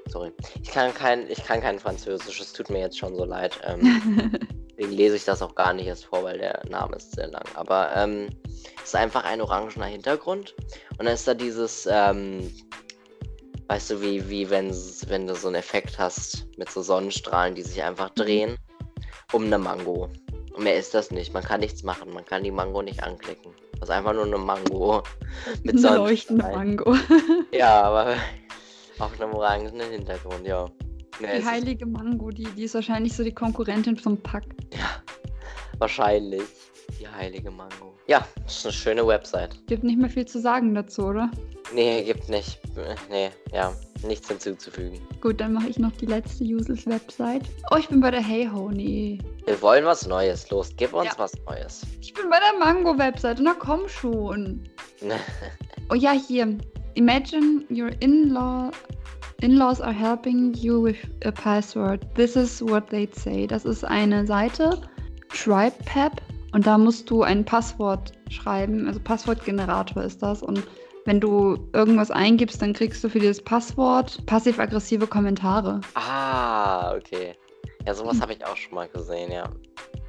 sorry. 0.08 0.32
Ich 0.62 0.70
kann 0.70 0.94
kein, 0.94 1.30
ich 1.30 1.44
kann 1.44 1.60
kein 1.60 1.78
Französisch, 1.78 2.40
es 2.40 2.54
tut 2.54 2.70
mir 2.70 2.80
jetzt 2.80 2.98
schon 2.98 3.14
so 3.14 3.26
leid. 3.26 3.60
Ähm, 3.64 4.32
deswegen 4.70 4.92
lese 4.92 5.16
ich 5.16 5.26
das 5.26 5.42
auch 5.42 5.54
gar 5.54 5.74
nicht 5.74 5.86
erst 5.86 6.06
vor, 6.06 6.24
weil 6.24 6.38
der 6.38 6.62
Name 6.70 6.96
ist 6.96 7.14
sehr 7.14 7.26
lang. 7.26 7.44
Aber 7.54 7.94
ähm, 7.94 8.30
es 8.78 8.84
ist 8.84 8.96
einfach 8.96 9.24
ein 9.24 9.42
orangener 9.42 9.84
Hintergrund. 9.84 10.54
Und 10.92 11.04
dann 11.04 11.14
ist 11.14 11.28
da 11.28 11.34
dieses, 11.34 11.86
ähm, 11.90 12.50
weißt 13.68 13.90
du, 13.90 14.00
wie, 14.00 14.26
wie 14.30 14.48
wenn, 14.48 14.70
wenn 15.08 15.26
du 15.26 15.34
so 15.34 15.48
einen 15.48 15.56
Effekt 15.56 15.98
hast 15.98 16.46
mit 16.56 16.70
so 16.70 16.80
Sonnenstrahlen, 16.80 17.54
die 17.54 17.62
sich 17.62 17.82
einfach 17.82 18.08
drehen, 18.10 18.56
um 19.32 19.44
eine 19.44 19.58
Mango. 19.58 20.08
Und 20.54 20.64
mehr 20.64 20.78
ist 20.78 20.94
das 20.94 21.10
nicht. 21.10 21.34
Man 21.34 21.44
kann 21.44 21.60
nichts 21.60 21.82
machen. 21.82 22.10
Man 22.14 22.24
kann 22.24 22.42
die 22.42 22.50
Mango 22.50 22.80
nicht 22.80 23.02
anklicken. 23.02 23.52
Das 23.72 23.90
ist 23.90 23.94
einfach 23.94 24.14
nur 24.14 24.24
eine 24.24 24.38
Mango 24.38 25.02
mit 25.62 25.76
Eine 25.76 25.96
leuchtende 25.96 26.42
Sonnenstrahlen. 26.42 26.76
Mango. 26.76 26.96
Ja, 27.52 27.82
aber 27.82 28.16
auf 28.98 29.20
einem 29.20 29.32
orangenen 29.34 29.90
Hintergrund, 29.90 30.46
ja. 30.46 30.66
Nee, 31.20 31.38
Die 31.38 31.44
heilige 31.44 31.86
Mango, 31.86 32.30
die, 32.30 32.44
die 32.44 32.64
ist 32.64 32.74
wahrscheinlich 32.74 33.14
so 33.14 33.24
die 33.24 33.32
Konkurrentin 33.32 33.96
vom 33.96 34.18
Pack. 34.18 34.44
Ja, 34.74 35.02
wahrscheinlich. 35.78 36.42
Die 37.00 37.08
heilige 37.08 37.50
Mango. 37.50 37.94
Ja, 38.06 38.26
das 38.44 38.58
ist 38.58 38.66
eine 38.66 38.72
schöne 38.72 39.06
Website. 39.06 39.66
Gibt 39.66 39.82
nicht 39.82 39.98
mehr 39.98 40.08
viel 40.10 40.26
zu 40.26 40.40
sagen 40.40 40.74
dazu, 40.74 41.02
oder? 41.06 41.30
Nee, 41.74 42.04
gibt 42.04 42.28
nicht. 42.28 42.60
Nee, 43.10 43.30
ja. 43.52 43.72
Nichts 44.06 44.28
hinzuzufügen. 44.28 45.00
Gut, 45.20 45.40
dann 45.40 45.54
mache 45.54 45.68
ich 45.68 45.78
noch 45.78 45.90
die 45.92 46.06
letzte 46.06 46.44
Useless-Website. 46.44 47.42
Oh, 47.72 47.76
ich 47.76 47.88
bin 47.88 48.00
bei 48.00 48.10
der 48.12 48.22
Heyho. 48.22 48.70
Nee. 48.70 49.18
Wir 49.46 49.60
wollen 49.62 49.84
was 49.84 50.06
Neues. 50.06 50.48
Los, 50.50 50.70
gib 50.76 50.92
uns 50.92 51.06
Ja. 51.06 51.14
was 51.18 51.32
Neues. 51.46 51.82
Ich 52.00 52.14
bin 52.14 52.28
bei 52.30 52.38
der 52.38 52.58
Mango-Website. 52.64 53.38
Na 53.40 53.54
komm 53.54 53.88
schon. 53.88 54.62
Oh 55.88 55.94
ja, 55.94 56.10
hier. 56.10 56.58
Imagine 56.96 57.64
your 57.70 57.90
in-law 58.00 58.70
in-laws 59.42 59.80
are 59.80 59.92
helping 59.92 60.54
you 60.54 60.80
with 60.80 60.96
a 61.24 61.30
password. 61.30 62.06
This 62.14 62.36
is 62.36 62.62
what 62.62 62.88
they'd 62.88 63.14
say. 63.14 63.46
Das 63.46 63.64
ist 63.64 63.84
eine 63.84 64.26
Seite, 64.26 64.80
TribePep, 65.28 66.22
und 66.52 66.66
da 66.66 66.78
musst 66.78 67.10
du 67.10 67.22
ein 67.22 67.44
Passwort 67.44 68.12
schreiben. 68.30 68.86
Also 68.86 68.98
Passwortgenerator 69.00 70.02
ist 70.02 70.22
das. 70.22 70.42
Und 70.42 70.62
wenn 71.04 71.20
du 71.20 71.68
irgendwas 71.74 72.10
eingibst, 72.10 72.62
dann 72.62 72.72
kriegst 72.72 73.04
du 73.04 73.10
für 73.10 73.18
dieses 73.18 73.42
Passwort 73.42 74.24
passiv-aggressive 74.24 75.06
Kommentare. 75.06 75.82
ah, 75.94 76.94
okay. 76.94 77.34
Ja, 77.86 77.94
sowas 77.94 78.20
habe 78.20 78.32
ich 78.32 78.44
auch 78.44 78.56
schon 78.56 78.74
mal 78.74 78.88
gesehen, 78.88 79.30
ja. 79.30 79.44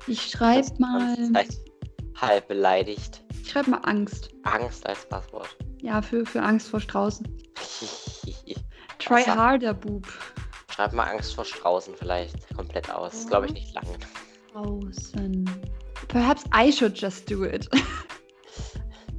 Ich 0.07 0.21
schreibe 0.21 0.67
mal, 0.79 1.15
Halb 2.15 2.47
beleidigt. 2.47 3.23
Ich 3.47 3.53
schreibe 3.53 3.71
mal 3.71 3.77
Angst. 3.83 4.29
Angst 4.43 4.85
als 4.85 5.07
Passwort. 5.07 5.55
Ja, 5.81 6.01
für, 6.01 6.25
für 6.25 6.41
Angst 6.41 6.67
vor 6.67 6.81
Straußen. 6.81 7.25
Try 8.99 9.13
Wasser. 9.21 9.35
harder, 9.37 9.73
Boob. 9.73 10.05
Schreib 10.69 10.91
mal 10.91 11.05
Angst 11.05 11.33
vor 11.33 11.45
Straußen 11.45 11.95
vielleicht 11.95 12.53
komplett 12.53 12.89
aus. 12.93 13.13
Das 13.13 13.27
glaube 13.27 13.45
ich 13.45 13.53
nicht 13.53 13.73
lange. 13.73 13.97
Draußen. 14.51 15.49
Perhaps 16.09 16.43
I 16.53 16.73
should 16.73 16.99
just 16.99 17.29
do 17.31 17.45
it. 17.45 17.69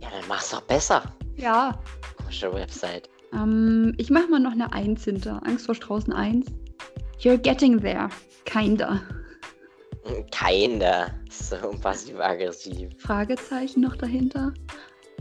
Ja, 0.00 0.10
dann 0.10 0.28
mach's 0.28 0.50
doch 0.50 0.60
besser. 0.62 1.02
ja. 1.36 1.78
Komische 2.16 2.52
Website. 2.54 3.08
Ähm, 3.32 3.94
ich 3.98 4.10
mach 4.10 4.28
mal 4.28 4.38
noch 4.40 4.52
eine 4.52 4.72
1 4.72 5.04
hinter. 5.04 5.40
Angst 5.44 5.66
vor 5.66 5.74
Straußen 5.74 6.12
1. 6.12 6.46
You're 7.20 7.36
getting 7.36 7.80
there. 7.80 8.08
Kinda. 8.44 9.00
Keiner. 10.30 11.10
So 11.30 11.56
passiv-aggressiv. 11.80 12.90
Fragezeichen 12.98 13.80
noch 13.82 13.96
dahinter. 13.96 14.52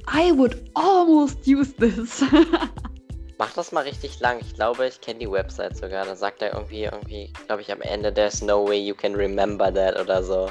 I 0.07 0.31
would 0.31 0.69
almost 0.73 1.45
use 1.45 1.73
this. 1.75 2.23
Mach 3.39 3.53
das 3.53 3.71
mal 3.71 3.83
richtig 3.83 4.19
lang. 4.19 4.39
Ich 4.41 4.55
glaube, 4.55 4.87
ich 4.87 4.99
kenne 5.01 5.19
die 5.19 5.29
Website 5.29 5.77
sogar. 5.77 6.05
Da 6.05 6.15
sagt 6.15 6.41
er 6.41 6.53
irgendwie, 6.53 6.83
irgendwie, 6.85 7.31
glaube 7.45 7.61
ich, 7.61 7.71
am 7.71 7.81
Ende, 7.81 8.13
there's 8.13 8.41
no 8.41 8.67
way 8.67 8.79
you 8.79 8.95
can 8.95 9.13
remember 9.15 9.71
that 9.73 9.99
oder 9.99 10.23
so. 10.23 10.49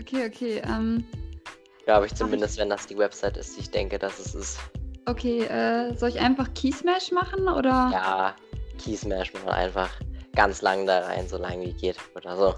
okay, 0.00 0.26
okay. 0.26 0.62
Ähm, 0.64 1.04
Glaube 1.84 2.06
ich 2.06 2.14
zumindest, 2.14 2.58
wenn 2.58 2.70
das 2.70 2.86
die 2.86 2.96
Website 2.96 3.36
ist, 3.36 3.56
die 3.56 3.62
ich 3.62 3.70
denke, 3.70 3.98
dass 3.98 4.20
es 4.20 4.34
ist. 4.34 4.58
okay, 5.06 5.44
äh, 5.46 5.94
soll 5.96 6.10
ich 6.10 6.20
einfach 6.20 6.52
Key 6.54 6.70
Smash 6.70 7.10
machen 7.10 7.48
oder? 7.48 7.90
Ja, 7.92 8.36
Key 8.78 8.96
Smash 8.96 9.32
machen 9.34 9.48
einfach 9.48 9.90
ganz 10.36 10.62
lang 10.62 10.86
da 10.86 11.00
rein, 11.00 11.26
so 11.26 11.38
lange 11.38 11.66
wie 11.66 11.72
geht 11.72 11.96
oder 12.14 12.36
so. 12.36 12.54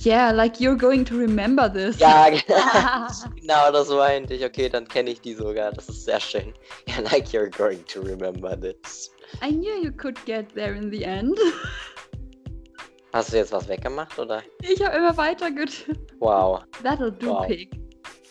Yeah, 0.00 0.30
like 0.30 0.60
you're 0.60 0.76
going 0.76 1.04
to 1.06 1.16
remember 1.18 1.68
this. 1.68 1.98
Ja, 1.98 2.28
genau, 3.40 3.72
das 3.72 3.88
meinte 3.88 4.34
ich. 4.34 4.44
Okay, 4.44 4.68
dann 4.68 4.86
kenne 4.86 5.10
ich 5.10 5.20
die 5.20 5.34
sogar. 5.34 5.72
Das 5.72 5.88
ist 5.88 6.04
sehr 6.04 6.20
schön. 6.20 6.52
Ja, 6.86 7.00
like 7.00 7.32
you're 7.32 7.48
going 7.50 7.84
to 7.86 8.00
remember 8.02 8.56
this. 8.56 9.10
I 9.42 9.50
knew 9.50 9.74
you 9.82 9.90
could 9.92 10.18
get 10.26 10.54
there 10.54 10.74
in 10.74 10.90
the 10.90 11.04
end. 11.04 11.38
Hast 13.12 13.32
du 13.32 13.38
jetzt 13.38 13.52
was 13.52 13.66
weggemacht 13.68 14.18
oder? 14.18 14.42
Ich 14.60 14.84
habe 14.84 14.96
immer 14.96 15.16
weiter 15.16 15.50
getippt. 15.50 16.14
Wow. 16.20 16.60
That'll 16.82 17.10
do, 17.10 17.28
Wow. 17.30 17.46
pig. 17.46 17.70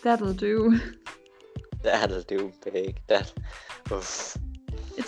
That'll 0.04 0.32
do. 0.34 0.74
That'll 1.82 2.22
do 2.22 2.52
big. 2.64 2.96
That... 3.08 3.32
Uff. 3.90 4.38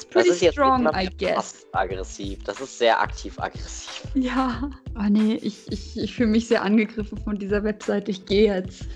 It's 0.08 0.14
Das 0.14 0.22
pretty 0.22 0.28
ist 0.36 0.40
jetzt 0.42 0.52
strong, 0.54 0.82
mal 0.84 1.02
I 1.04 1.08
guess. 1.18 1.66
aggressiv. 1.72 2.42
Das 2.44 2.60
ist 2.60 2.78
sehr 2.78 2.98
aktiv-aggressiv. 3.00 4.02
Ja. 4.14 4.70
Oh 4.96 5.06
nee, 5.08 5.34
ich, 5.42 5.70
ich, 5.70 5.98
ich 5.98 6.14
fühle 6.14 6.30
mich 6.30 6.48
sehr 6.48 6.62
angegriffen 6.62 7.18
von 7.18 7.36
dieser 7.38 7.62
Website. 7.62 8.08
Ich 8.08 8.24
gehe 8.24 8.54
jetzt. 8.54 8.86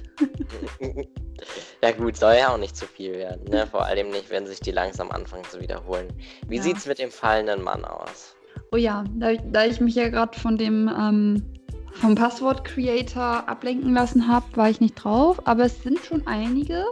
ja 1.83 1.90
gut, 1.92 2.16
soll 2.16 2.35
ja 2.37 2.53
auch 2.53 2.59
nicht 2.59 2.77
zu 2.77 2.87
viel 2.87 3.12
werden. 3.14 3.44
Ne? 3.51 3.66
Vor 3.66 3.85
allem 3.85 4.11
nicht, 4.11 4.31
wenn 4.31 4.46
sich 4.46 4.61
die 4.61 4.70
langsam 4.70 5.11
anfangen 5.11 5.44
zu 5.44 5.61
wiederholen. 5.61 6.09
Wie 6.48 6.57
Ja. 6.57 6.62
sieht's 6.62 6.87
mit 6.87 6.98
dem 6.98 7.11
fallenden 7.11 7.62
Mann 7.62 7.85
aus? 7.85 8.35
Oh 8.70 8.77
ja, 8.77 9.05
da, 9.16 9.31
ich- 9.31 9.40
da 9.53 9.66
ich 9.66 9.81
mich 9.81 9.94
ja 9.96 10.09
gerade 10.09 10.38
von 10.38 10.57
dem 10.57 10.90
ähm, 10.98 11.42
vom 11.94 12.14
Passwort-Creator 12.14 13.48
ablenken 13.48 13.92
lassen 13.92 14.27
habe, 14.29 14.46
war 14.57 14.70
ich 14.70 14.81
nicht 14.81 14.94
drauf. 14.94 15.46
Aber 15.46 15.64
es 15.64 15.83
sind 15.83 15.98
schon 16.05 16.27
einige. 16.27 16.85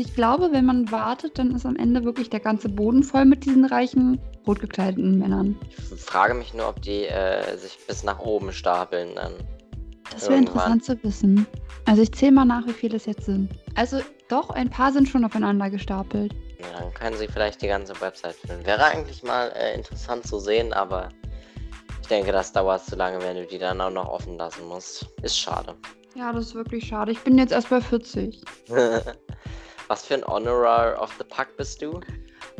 Ich 0.00 0.14
glaube, 0.14 0.48
wenn 0.50 0.64
man 0.64 0.90
wartet, 0.90 1.38
dann 1.38 1.54
ist 1.54 1.66
am 1.66 1.76
Ende 1.76 2.02
wirklich 2.04 2.30
der 2.30 2.40
ganze 2.40 2.70
Boden 2.70 3.02
voll 3.02 3.26
mit 3.26 3.44
diesen 3.44 3.66
reichen, 3.66 4.18
rot 4.46 4.58
gekleideten 4.58 5.18
Männern. 5.18 5.58
Ich 5.94 6.00
frage 6.00 6.32
mich 6.32 6.54
nur, 6.54 6.70
ob 6.70 6.80
die 6.80 7.04
äh, 7.04 7.58
sich 7.58 7.78
bis 7.86 8.02
nach 8.02 8.18
oben 8.18 8.50
stapeln 8.50 9.14
dann. 9.14 9.34
Das 10.10 10.26
wäre 10.30 10.38
interessant 10.38 10.86
zu 10.86 11.04
wissen. 11.04 11.46
Also 11.84 12.00
ich 12.00 12.12
zähle 12.12 12.32
mal 12.32 12.46
nach, 12.46 12.66
wie 12.66 12.72
viele 12.72 12.96
es 12.96 13.04
jetzt 13.04 13.26
sind. 13.26 13.50
Also 13.74 14.00
doch, 14.28 14.48
ein 14.48 14.70
paar 14.70 14.90
sind 14.90 15.06
schon 15.06 15.22
aufeinander 15.22 15.68
gestapelt. 15.68 16.32
Ja, 16.58 16.80
dann 16.80 16.94
können 16.94 17.18
sie 17.18 17.28
vielleicht 17.28 17.60
die 17.60 17.68
ganze 17.68 18.00
Website 18.00 18.36
füllen. 18.36 18.64
Wäre 18.64 18.84
eigentlich 18.86 19.22
mal 19.22 19.52
äh, 19.54 19.74
interessant 19.74 20.26
zu 20.26 20.38
sehen, 20.38 20.72
aber 20.72 21.10
ich 22.00 22.08
denke, 22.08 22.32
das 22.32 22.54
dauert 22.54 22.86
zu 22.86 22.96
lange, 22.96 23.20
wenn 23.20 23.36
du 23.36 23.46
die 23.46 23.58
dann 23.58 23.82
auch 23.82 23.90
noch 23.90 24.08
offen 24.08 24.38
lassen 24.38 24.66
musst. 24.66 25.06
Ist 25.20 25.38
schade. 25.38 25.74
Ja, 26.14 26.32
das 26.32 26.46
ist 26.46 26.54
wirklich 26.54 26.86
schade. 26.86 27.12
Ich 27.12 27.20
bin 27.20 27.36
jetzt 27.36 27.52
erst 27.52 27.68
bei 27.68 27.82
40. 27.82 28.42
Was 29.90 30.06
für 30.06 30.14
ein 30.14 30.24
Honorar 30.24 31.02
of 31.02 31.12
the 31.18 31.24
Pack 31.24 31.56
bist 31.56 31.82
du? 31.82 31.98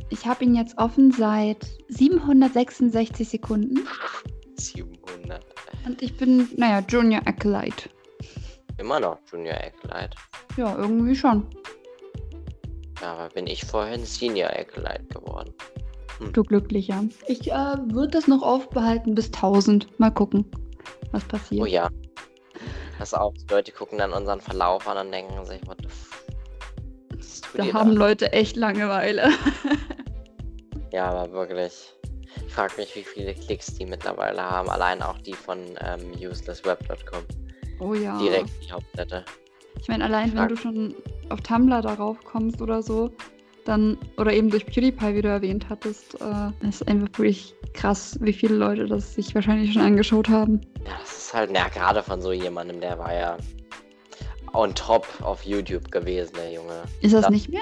Ich 0.09 0.27
habe 0.27 0.43
ihn 0.43 0.57
jetzt 0.57 0.77
offen 0.79 1.13
seit 1.13 1.65
766 1.87 3.29
Sekunden. 3.29 3.87
700. 4.57 5.41
Und 5.87 6.03
ich 6.03 6.17
bin, 6.17 6.49
naja, 6.57 6.85
Junior 6.89 7.23
Acolyte. 7.27 7.89
Immer 8.79 8.99
noch 8.99 9.19
Junior 9.31 9.55
Acolyte. 9.55 10.17
Ja, 10.57 10.77
irgendwie 10.77 11.15
schon. 11.15 11.47
Ja, 13.01 13.13
aber 13.13 13.29
bin 13.29 13.47
ich 13.47 13.65
vorhin 13.65 14.05
Senior 14.05 14.51
Acolyte 14.51 15.05
geworden. 15.05 15.55
Du 16.33 16.43
Glücklicher. 16.43 17.05
Ich 17.29 17.53
äh, 17.53 17.77
würde 17.93 18.11
das 18.11 18.27
noch 18.27 18.43
aufbehalten 18.43 19.15
bis 19.15 19.27
1000. 19.27 20.01
Mal 20.01 20.11
gucken, 20.11 20.51
was 21.13 21.23
passiert. 21.27 21.63
Oh 21.63 21.67
ja. 21.67 21.91
Pass 22.99 23.15
auf, 23.15 23.35
die 23.35 23.47
Leute 23.55 23.71
gucken 23.71 23.99
dann 23.99 24.13
unseren 24.13 24.41
Verlauf 24.41 24.89
an 24.89 25.07
und 25.07 25.13
denken 25.13 25.45
sich, 25.47 25.65
what 25.69 25.79
the 25.81 25.87
f 25.87 26.11
Was 26.11 26.19
tut 26.19 26.20
da 27.55 27.65
ihr 27.65 27.73
haben 27.73 27.93
Leute 27.93 28.33
echt 28.33 28.57
Langeweile. 28.57 29.31
Ja, 30.93 31.11
aber 31.11 31.33
wirklich. 31.33 31.95
Ich 32.47 32.53
frage 32.53 32.73
mich, 32.79 32.95
wie 32.97 33.05
viele 33.05 33.35
Klicks 33.35 33.75
die 33.75 33.87
mittlerweile 33.87 34.43
haben. 34.43 34.69
Allein 34.69 35.03
auch 35.03 35.19
die 35.19 35.35
von 35.35 35.59
ähm, 35.81 36.13
uselessweb.com. 36.21 37.23
Oh 37.81 37.95
ja. 37.95 38.19
Direkt 38.19 38.51
die 38.65 38.73
Hauptseite. 38.73 39.25
Ich 39.81 39.89
meine, 39.89 40.05
allein 40.05 40.35
wenn 40.35 40.49
du 40.49 40.57
schon 40.57 40.95
auf 41.31 41.41
Tumblr 41.43 41.81
darauf 41.81 42.19
kommst 42.25 42.61
oder 42.61 42.83
so, 42.83 43.11
dann, 43.65 43.99
oder 44.17 44.33
eben 44.33 44.51
durch 44.51 44.67
PewDiePie, 44.67 45.15
wie 45.15 45.23
du 45.23 45.29
erwähnt 45.29 45.69
hattest, 45.69 46.21
äh, 46.21 46.69
ist 46.69 46.87
einfach 46.89 47.07
wirklich 47.19 47.55
krass, 47.73 48.19
wie 48.21 48.33
viele 48.33 48.57
Leute 48.57 48.87
das 48.87 49.15
sich 49.15 49.35
wahrscheinlich 49.35 49.73
schon 49.73 49.83
angeschaut 49.83 50.29
haben. 50.29 50.61
Ja, 50.85 50.99
das 51.01 51.17
ist 51.17 51.35
halt, 51.35 51.51
na, 51.53 51.69
gerade 51.69 52.03
von 52.03 52.21
so 52.21 52.33
jemandem, 52.33 52.81
der 52.81 52.99
war 52.99 53.15
ja 53.15 53.37
on 54.53 54.75
top 54.75 55.07
auf 55.23 55.45
YouTube 55.45 55.91
gewesen, 55.91 56.33
der 56.37 56.53
Junge. 56.53 56.83
Ist 57.01 57.15
das 57.15 57.25
Ja. 57.25 57.31
nicht 57.31 57.49
mehr? 57.49 57.61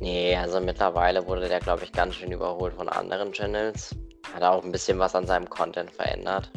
Nee, 0.00 0.36
also 0.36 0.60
mittlerweile 0.60 1.26
wurde 1.26 1.48
der, 1.48 1.60
glaube 1.60 1.84
ich, 1.84 1.92
ganz 1.92 2.16
schön 2.16 2.32
überholt 2.32 2.74
von 2.74 2.88
anderen 2.88 3.32
Channels. 3.32 3.94
Hat 4.34 4.42
auch 4.42 4.64
ein 4.64 4.72
bisschen 4.72 4.98
was 4.98 5.14
an 5.14 5.26
seinem 5.26 5.48
Content 5.48 5.90
verändert. 5.90 6.50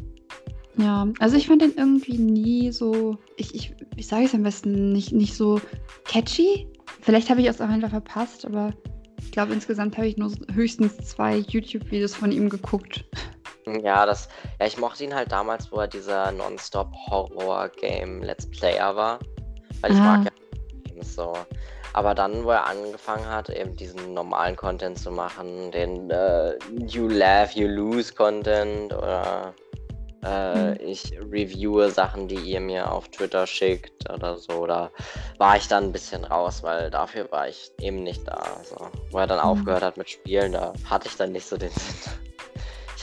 Ja, 0.78 1.08
also 1.20 1.38
ich 1.38 1.48
fand 1.48 1.62
den 1.62 1.74
irgendwie 1.76 2.18
nie 2.18 2.72
so, 2.72 3.18
ich, 3.38 3.54
ich, 3.56 3.76
wie 3.96 4.04
sage 4.04 4.24
ich 4.24 4.30
es 4.30 4.36
am 4.36 4.44
besten, 4.44 4.92
nicht, 4.92 5.12
nicht 5.14 5.36
so 5.36 5.62
catchy. 6.06 6.68
Vielleicht 7.02 7.30
habe 7.30 7.42
ich 7.42 7.48
es 7.48 7.62
auch 7.62 7.70
einfach 7.70 7.92
verpasst, 7.92 8.46
aber 8.46 8.74
ich 9.22 9.32
glaube 9.32 9.54
insgesamt 9.54 9.96
habe 9.98 10.08
ich 10.08 10.18
nur 10.18 10.32
höchstens 10.54 10.98
zwei 10.98 11.38
YouTube-Videos 11.38 12.16
von 12.16 12.32
ihm 12.32 12.50
geguckt. 12.50 13.06
Ja, 13.84 14.06
das, 14.06 14.30
ja, 14.60 14.68
ich 14.68 14.78
mochte 14.78 15.04
ihn 15.04 15.16
halt 15.16 15.32
damals, 15.32 15.72
wo 15.72 15.80
er 15.80 15.88
dieser 15.88 16.32
Non-Stop-Horror-Game-Let's 16.32 18.50
Player 18.52 18.96
war. 18.96 19.18
Weil 19.82 19.92
ich 19.92 19.98
Ah. 20.00 20.18
mag 20.18 20.26
ja 20.26 20.32
Games 20.90 21.16
so. 21.16 21.34
Aber 21.94 22.14
dann, 22.14 22.44
wo 22.44 22.52
er 22.52 22.66
angefangen 22.68 23.26
hat, 23.28 23.50
eben 23.50 23.76
diesen 23.76 24.14
normalen 24.14 24.56
Content 24.56 25.00
zu 25.00 25.10
machen, 25.12 25.72
den 25.72 26.10
äh, 26.12 26.56
You 26.88 27.08
Laugh, 27.08 27.52
You 27.56 27.68
Lose 27.68 28.14
Content 28.14 28.94
oder 28.94 29.54
äh, 30.24 30.72
Mhm. 30.72 30.78
ich 30.90 31.14
reviewe 31.32 31.90
Sachen, 31.92 32.28
die 32.28 32.36
ihr 32.40 32.60
mir 32.60 32.92
auf 32.92 33.08
Twitter 33.10 33.46
schickt 33.48 34.10
oder 34.12 34.38
so, 34.38 34.66
da 34.66 34.90
war 35.38 35.56
ich 35.56 35.68
dann 35.68 35.84
ein 35.86 35.92
bisschen 35.92 36.26
raus, 36.26 36.64
weil 36.64 36.90
dafür 36.90 37.32
war 37.32 37.48
ich 37.48 37.72
eben 37.80 38.02
nicht 38.04 38.28
da. 38.28 38.44
So. 38.64 38.76
Wo 39.12 39.20
er 39.20 39.28
dann 39.28 39.38
Mhm. 39.40 39.46
aufgehört 39.46 39.84
hat 39.84 39.98
mit 39.98 40.10
Spielen, 40.10 40.54
da 40.54 40.74
hatte 40.90 41.08
ich 41.08 41.16
dann 41.16 41.32
nicht 41.32 41.48
so 41.48 41.58
den 41.58 41.70
Sinn. 41.72 42.12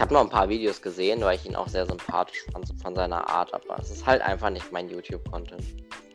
Ich 0.02 0.04
habe 0.04 0.14
noch 0.14 0.22
ein 0.22 0.30
paar 0.30 0.48
Videos 0.48 0.82
gesehen, 0.82 1.20
weil 1.20 1.36
ich 1.36 1.46
ihn 1.46 1.54
auch 1.54 1.68
sehr 1.68 1.86
sympathisch 1.86 2.44
fand 2.52 2.66
von 2.82 2.92
seiner 2.92 3.28
Art, 3.30 3.54
aber 3.54 3.78
es 3.78 3.88
ist 3.88 4.04
halt 4.04 4.20
einfach 4.20 4.50
nicht 4.50 4.72
mein 4.72 4.88
YouTube-Content. 4.88 5.62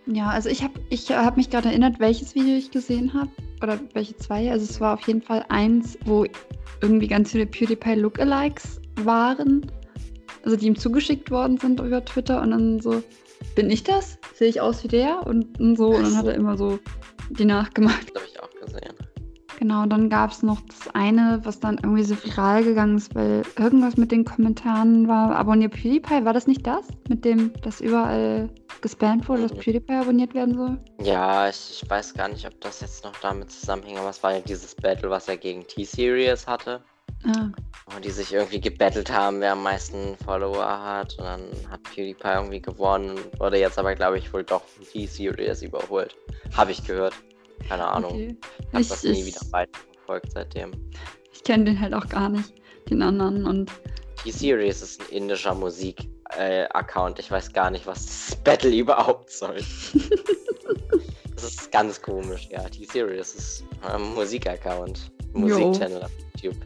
Ja, 0.08 0.28
also 0.28 0.50
ich 0.50 0.62
habe 0.62 0.74
ich 0.90 1.10
hab 1.10 1.38
mich 1.38 1.50
gerade 1.50 1.70
erinnert, 1.70 1.98
welches 1.98 2.36
Video 2.36 2.58
ich 2.58 2.70
gesehen 2.70 3.14
habe. 3.14 3.30
Oder 3.64 3.80
welche 3.94 4.18
zwei. 4.18 4.52
Also 4.52 4.66
es 4.66 4.82
war 4.82 4.96
auf 4.96 5.08
jeden 5.08 5.22
Fall 5.22 5.46
eins, 5.48 5.98
wo 6.04 6.26
irgendwie 6.82 7.08
ganz 7.08 7.32
viele 7.32 7.46
PewDiePie 7.46 7.94
Lookalikes 7.94 8.82
waren. 9.04 9.72
Also 10.44 10.58
die 10.58 10.68
ihm 10.68 10.78
zugeschickt 10.78 11.32
worden 11.32 11.58
sind 11.58 11.80
über 11.80 12.04
Twitter 12.04 12.42
und 12.42 12.52
dann 12.52 12.82
so, 12.82 13.02
bin 13.56 13.70
ich 13.70 13.86
das? 13.86 14.18
Sehe 14.34 14.50
ich 14.50 14.60
aus 14.60 14.84
wie 14.84 14.90
der? 14.90 15.26
Und, 15.26 15.62
und 15.62 15.78
so. 15.78 15.96
Und 15.96 16.04
dann 16.04 16.18
hat 16.18 16.26
er 16.26 16.36
immer 16.36 16.58
so 16.58 16.78
die 17.30 17.46
nachgemacht. 17.46 18.12
Das 18.14 18.22
habe 18.22 18.32
ich 18.34 18.44
auch 18.44 18.66
gesehen. 18.66 19.07
Genau, 19.58 19.82
und 19.82 19.90
dann 19.90 20.10
gab 20.10 20.32
es 20.32 20.44
noch 20.44 20.62
das 20.62 20.94
eine, 20.94 21.40
was 21.44 21.60
dann 21.60 21.80
irgendwie 21.82 22.04
so 22.04 22.16
viral 22.24 22.64
gegangen 22.64 22.98
ist, 22.98 23.16
weil 23.16 23.42
irgendwas 23.58 23.98
mit 23.98 24.12
den 24.12 24.24
Kommentaren 24.24 25.08
war, 25.08 25.36
abonniert 25.36 25.74
PewDiePie, 25.74 26.26
war 26.26 26.34
das 26.34 26.46
nicht 26.46 26.66
das? 26.66 26.86
Mit 27.10 27.26
dem, 27.26 27.52
dass 27.64 27.82
überall 27.82 28.50
gespammt 28.82 29.28
wurde, 29.28 29.48
dass. 29.48 29.54
PewDiePie 29.54 29.94
abonniert 29.94 30.36
werden 30.36 30.56
soll? 30.56 30.78
Ja, 31.02 31.50
ich, 31.50 31.82
ich 31.82 31.90
weiß 31.90 32.14
gar 32.14 32.28
nicht, 32.28 32.46
ob 32.46 32.60
das 32.62 32.82
jetzt 32.82 33.04
noch 33.04 33.16
damit 33.22 33.52
zusammenhing, 33.52 33.98
aber 33.98 34.10
es 34.10 34.22
war 34.22 34.34
ja 34.36 34.42
dieses 34.42 34.76
Battle, 34.76 35.10
was 35.10 35.28
er 35.28 35.38
gegen 35.38 35.66
T-Series 35.66 36.46
hatte. 36.46 36.82
Ah, 37.26 37.50
Und 37.96 38.06
die 38.06 38.12
sich 38.12 38.32
irgendwie 38.32 38.62
gebettelt 38.62 39.12
haben, 39.12 39.42
wer 39.42 39.54
am 39.54 39.64
meisten 39.64 40.16
Follower 40.24 40.64
hat. 40.84 41.16
Und 41.18 41.26
dann 41.26 41.42
hat 41.72 41.82
PewDiePie 41.82 42.28
irgendwie 42.28 42.62
gewonnen. 42.62 43.18
Wurde 43.40 43.58
jetzt 43.58 43.80
aber, 43.80 43.96
glaube 43.96 44.20
ich, 44.20 44.32
wohl 44.32 44.44
doch 44.44 44.62
von 44.64 44.86
T-Series 44.86 45.64
überholt. 45.64 46.16
Habe 46.56 46.72
ich 46.72 46.86
gehört. 46.86 47.16
Keine 47.68 47.88
Ahnung. 47.88 48.12
okay. 48.12 48.38
Hab 48.74 48.82
Ich, 48.82 48.90
das 48.90 49.04
nie 49.04 49.26
wieder 49.26 49.42
weiterverfolgt 49.52 50.32
seitdem. 50.32 50.72
ich 51.34 51.44
kenne 51.44 51.66
den 51.66 51.80
halt 51.80 51.94
auch 51.94 52.08
gar 52.08 52.30
nicht, 52.30 52.54
den 52.90 53.02
anderen. 53.02 53.46
Und 53.46 53.72
T-Series 54.24 54.82
ist 54.82 55.02
ein 55.02 55.10
indischer 55.16 55.54
Musik-Account. 55.54 57.20
ich 57.20 57.32
weiß 57.32 57.54
gar 57.54 57.70
nicht, 57.72 57.86
was 57.88 58.06
das 58.06 58.36
Battle 58.44 58.76
überhaupt 58.76 59.32
soll. 59.32 59.56
das 61.36 61.44
ist 61.44 61.72
ganz 61.72 62.02
komisch, 62.02 62.48
ja. 62.52 62.68
T-Series 62.68 63.36
ist 63.36 63.64
ein 63.82 64.02
Musik-Account. 64.14 65.12
Musik-Channel 65.34 66.04
auf 66.04 66.12
YouTube. 66.42 66.58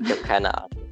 Ich 0.00 0.10
habe 0.10 0.20
keine 0.20 0.54
Ahnung, 0.56 0.88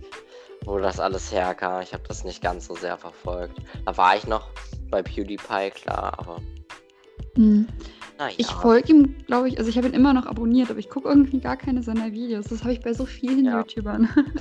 wo 0.64 0.78
das 0.78 0.98
alles 0.98 1.30
herkam. 1.32 1.82
Ich 1.82 1.92
habe 1.92 2.04
das 2.08 2.24
nicht 2.24 2.42
ganz 2.42 2.66
so 2.66 2.74
sehr 2.74 2.96
verfolgt. 2.96 3.58
Da 3.84 3.96
war 3.96 4.16
ich 4.16 4.26
noch 4.26 4.48
bei 4.90 5.02
PewDiePie, 5.02 5.70
klar, 5.70 6.18
aber 6.18 6.40
hm. 7.36 7.68
Naja. 8.18 8.34
ich 8.36 8.46
folge 8.46 8.92
ihm, 8.92 9.16
glaube 9.26 9.48
ich, 9.48 9.58
also 9.58 9.68
ich 9.70 9.76
habe 9.76 9.88
ihn 9.88 9.94
immer 9.94 10.12
noch 10.12 10.26
abonniert, 10.26 10.70
aber 10.70 10.78
ich 10.78 10.88
gucke 10.88 11.08
irgendwie 11.08 11.40
gar 11.40 11.56
keine 11.56 11.82
seiner 11.82 12.12
Videos. 12.12 12.46
Das 12.46 12.62
habe 12.62 12.72
ich 12.72 12.80
bei 12.80 12.92
so 12.92 13.04
vielen 13.06 13.44
Ja. 13.44 13.58
YouTubern. 13.58 14.08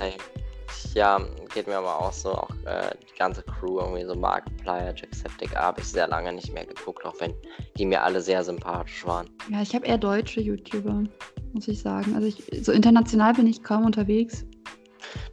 Ja, 0.94 1.20
geht 1.54 1.66
mir 1.68 1.76
aber 1.76 2.00
auch 2.00 2.12
so, 2.12 2.32
auch 2.32 2.50
äh, 2.64 2.90
die 3.00 3.18
ganze 3.18 3.42
Crew, 3.42 3.78
irgendwie 3.80 4.04
so 4.04 4.14
Markiplier, 4.14 4.94
Jacksepticeye, 4.96 5.56
habe 5.56 5.80
ich 5.80 5.86
sehr 5.86 6.08
lange 6.08 6.32
nicht 6.32 6.52
mehr 6.52 6.64
geguckt, 6.66 7.04
auch 7.04 7.14
wenn 7.20 7.34
die 7.78 7.84
mir 7.86 8.02
alle 8.02 8.20
sehr 8.20 8.42
sympathisch 8.42 9.06
waren. 9.06 9.28
ja, 9.50 9.62
ich 9.62 9.74
habe 9.74 9.86
eher 9.86 9.98
deutsche 9.98 10.40
YouTuber, 10.40 11.04
muss 11.52 11.68
ich 11.68 11.80
sagen. 11.80 12.14
Also 12.14 12.26
ich, 12.26 12.42
so 12.64 12.72
international 12.72 13.34
bin 13.34 13.46
ich 13.46 13.62
kaum 13.62 13.84
unterwegs. 13.84 14.44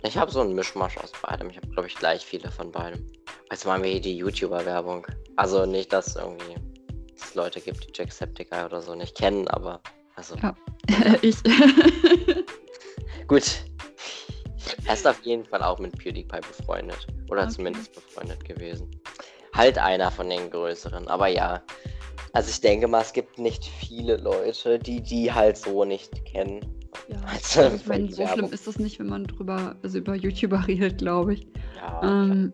Ich 0.04 0.18
habe 0.18 0.32
so 0.32 0.42
einen 0.42 0.54
Mischmasch 0.54 0.98
aus 0.98 1.12
beidem. 1.22 1.50
Ich 1.50 1.58
habe, 1.58 1.68
glaube 1.70 1.88
ich, 1.88 1.96
gleich 1.96 2.24
viele 2.26 2.52
von 2.52 2.72
beidem. 2.72 3.06
Jetzt 3.50 3.66
machen 3.66 3.84
wir 3.84 3.90
hier 3.92 4.02
die 4.02 4.18
YouTuber-Werbung. 4.18 5.08
Also 5.36 5.66
nicht, 5.66 5.92
dass 5.94 6.16
irgendwie 6.16 6.56
es 7.24 7.36
Leute 7.36 7.60
gibt, 7.62 7.86
die 7.88 7.92
Jacksepticeye 7.94 8.66
oder 8.66 8.82
so 8.82 8.96
nicht 8.96 9.16
kennen, 9.18 9.48
aber 9.48 9.82
also 10.16 10.36
Ja. 10.38 10.56
ich. 11.22 11.36
gut. 13.28 13.44
Er 14.86 14.94
ist 14.94 15.08
auf 15.08 15.22
jeden 15.24 15.46
Fall 15.46 15.62
auch 15.64 15.80
mit 15.80 15.98
PewDiePie 15.98 16.40
befreundet. 16.42 17.08
Oder 17.30 17.44
Okay. 17.44 17.52
zumindest 17.54 17.94
befreundet 17.94 18.44
gewesen. 18.46 18.90
Halt 19.56 19.78
einer 19.78 20.10
von 20.12 20.30
den 20.30 20.50
größeren, 20.50 21.08
aber 21.08 21.28
ja. 21.28 21.62
Also 22.34 22.50
ich 22.50 22.62
denke 22.62 22.88
mal, 22.88 23.02
es 23.02 23.14
gibt 23.14 23.38
nicht 23.38 23.66
viele 23.66 24.18
Leute, 24.18 24.80
die 24.80 25.02
die 25.02 25.32
halt 25.32 25.58
so 25.58 25.86
nicht 25.86 26.26
kennen. 26.26 26.62
ja. 27.08 27.18
Also, 27.26 27.62
ich 27.76 27.86
meine, 27.86 28.12
so 28.12 28.26
schlimm 28.28 28.52
ist 28.52 28.68
das 28.68 28.80
nicht, 28.80 29.00
wenn 29.00 29.08
man 29.08 29.26
drüber, 29.26 29.76
also 29.84 29.98
über 30.00 30.16
YouTuber 30.16 30.64
redet, 30.68 30.98
glaube 30.98 31.36
ich. 31.36 31.48
Ja, 31.76 32.02
Ähm, 32.04 32.54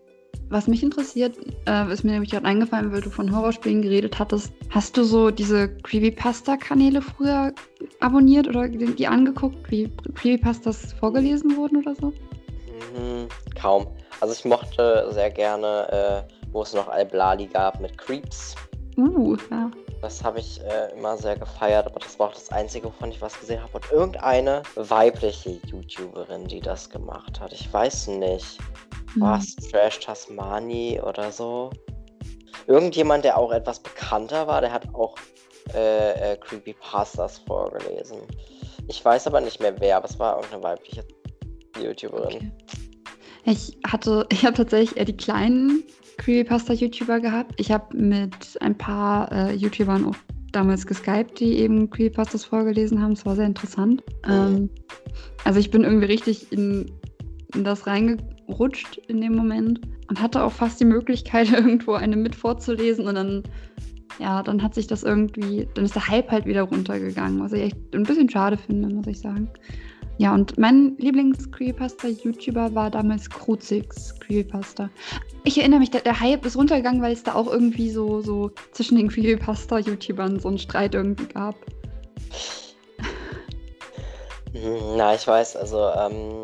was 0.50 0.66
mich 0.66 0.82
interessiert, 0.82 1.36
äh, 1.66 1.92
ist 1.92 2.04
mir 2.04 2.12
nämlich 2.12 2.30
gerade 2.30 2.44
eingefallen, 2.44 2.92
weil 2.92 3.00
du 3.00 3.10
von 3.10 3.34
Horrorspielen 3.34 3.82
geredet 3.82 4.18
hattest. 4.18 4.52
Hast 4.68 4.96
du 4.96 5.04
so 5.04 5.30
diese 5.30 5.68
Creepypasta-Kanäle 5.68 7.00
früher 7.00 7.52
abonniert 8.00 8.48
oder 8.48 8.68
die, 8.68 9.06
angeguckt, 9.06 9.70
wie 9.70 9.90
Creepypastas 10.14 10.92
vorgelesen 10.94 11.56
wurden 11.56 11.78
oder 11.78 11.94
so? 11.94 12.08
Mhm, 12.08 13.28
kaum. 13.60 13.86
Also 14.20 14.34
ich 14.34 14.44
mochte 14.44 15.08
sehr 15.12 15.30
gerne, 15.30 16.26
äh, 16.28 16.32
wo 16.52 16.62
es 16.62 16.74
noch 16.74 16.88
Alblali 16.88 17.46
gab 17.46 17.80
mit 17.80 17.96
Creeps. 17.96 18.56
Uh, 18.96 19.36
ja. 19.50 19.70
Das 20.02 20.24
habe 20.24 20.40
ich 20.40 20.60
äh, 20.62 20.92
immer 20.96 21.16
sehr 21.16 21.36
gefeiert, 21.36 21.86
aber 21.86 22.00
das 22.00 22.18
war 22.18 22.28
auch 22.28 22.34
das 22.34 22.50
Einzige, 22.50 22.86
wovon 22.86 23.10
ich 23.10 23.20
was 23.20 23.38
gesehen 23.38 23.62
habe. 23.62 23.72
Und 23.74 23.90
irgendeine 23.92 24.62
weibliche 24.74 25.60
YouTuberin, 25.66 26.46
die 26.46 26.60
das 26.60 26.88
gemacht 26.88 27.38
hat. 27.40 27.52
Ich 27.52 27.72
weiß 27.72 28.08
nicht. 28.08 28.58
Hm. 29.14 29.22
Was? 29.22 29.56
Trash 29.56 30.00
Tasmani 30.00 31.00
oder 31.00 31.30
so? 31.32 31.70
Irgendjemand, 32.66 33.24
der 33.24 33.38
auch 33.38 33.52
etwas 33.52 33.80
bekannter 33.80 34.46
war, 34.46 34.60
der 34.60 34.72
hat 34.72 34.94
auch 34.94 35.16
äh, 35.74 36.32
äh, 36.32 36.36
Creepypastas 36.36 37.38
vorgelesen. 37.38 38.18
Ich 38.88 39.04
weiß 39.04 39.26
aber 39.26 39.40
nicht 39.40 39.60
mehr 39.60 39.74
wer, 39.80 39.96
aber 39.96 40.06
es 40.06 40.18
war 40.18 40.36
irgendeine 40.36 40.62
weibliche 40.62 41.04
YouTuberin. 41.80 42.36
Okay. 42.36 42.52
Ich 43.44 43.76
hatte, 43.86 44.26
ich 44.32 44.44
habe 44.44 44.56
tatsächlich 44.56 44.96
eher 44.96 45.04
die 45.04 45.16
kleinen 45.16 45.84
Creepypasta-YouTuber 46.18 47.20
gehabt. 47.20 47.54
Ich 47.56 47.70
habe 47.70 47.96
mit 47.96 48.58
ein 48.60 48.76
paar 48.76 49.32
äh, 49.32 49.54
YouTubern 49.54 50.06
auch 50.06 50.16
damals 50.52 50.86
geskypt, 50.86 51.40
die 51.40 51.58
eben 51.58 51.88
Creepypastas 51.88 52.44
vorgelesen 52.44 53.00
haben. 53.00 53.12
Es 53.12 53.24
war 53.24 53.36
sehr 53.36 53.46
interessant. 53.46 54.02
Ähm, 54.28 54.68
also 55.44 55.60
ich 55.60 55.70
bin 55.70 55.84
irgendwie 55.84 56.06
richtig 56.06 56.52
in, 56.52 56.90
in 57.54 57.64
das 57.64 57.86
reingerutscht 57.86 58.98
in 59.08 59.20
dem 59.20 59.34
Moment 59.34 59.80
und 60.08 60.20
hatte 60.20 60.42
auch 60.42 60.52
fast 60.52 60.80
die 60.80 60.84
Möglichkeit, 60.84 61.50
irgendwo 61.52 61.92
eine 61.92 62.16
mit 62.16 62.34
vorzulesen 62.34 63.06
und 63.06 63.14
dann, 63.14 63.42
ja, 64.18 64.42
dann 64.42 64.62
hat 64.62 64.74
sich 64.74 64.86
das 64.86 65.02
irgendwie, 65.02 65.68
dann 65.74 65.84
ist 65.84 65.94
der 65.94 66.08
Hype 66.08 66.30
halt 66.30 66.46
wieder 66.46 66.62
runtergegangen, 66.62 67.40
was 67.40 67.52
ich 67.52 67.62
echt 67.62 67.76
ein 67.94 68.02
bisschen 68.02 68.28
schade 68.28 68.56
finde, 68.56 68.88
muss 68.94 69.06
ich 69.06 69.20
sagen. 69.20 69.48
Ja, 70.18 70.34
und 70.34 70.58
mein 70.58 70.98
Lieblings-Creepypasta-YouTuber 70.98 72.74
war 72.74 72.90
damals 72.90 73.30
Kruzix 73.30 74.14
Creepypasta. 74.20 74.90
Ich 75.44 75.56
erinnere 75.56 75.80
mich, 75.80 75.90
der, 75.90 76.02
der 76.02 76.20
Hype 76.20 76.44
ist 76.44 76.58
runtergegangen, 76.58 77.00
weil 77.00 77.14
es 77.14 77.22
da 77.22 77.34
auch 77.34 77.50
irgendwie 77.50 77.88
so, 77.88 78.20
so 78.20 78.50
zwischen 78.72 78.98
den 78.98 79.08
Creepypasta-YouTubern 79.08 80.38
so 80.38 80.48
einen 80.48 80.58
Streit 80.58 80.94
irgendwie 80.94 81.24
gab. 81.24 81.54
Hm, 84.52 84.96
Na, 84.98 85.14
ich 85.14 85.26
weiß, 85.26 85.56
also 85.56 85.88
ähm, 85.98 86.42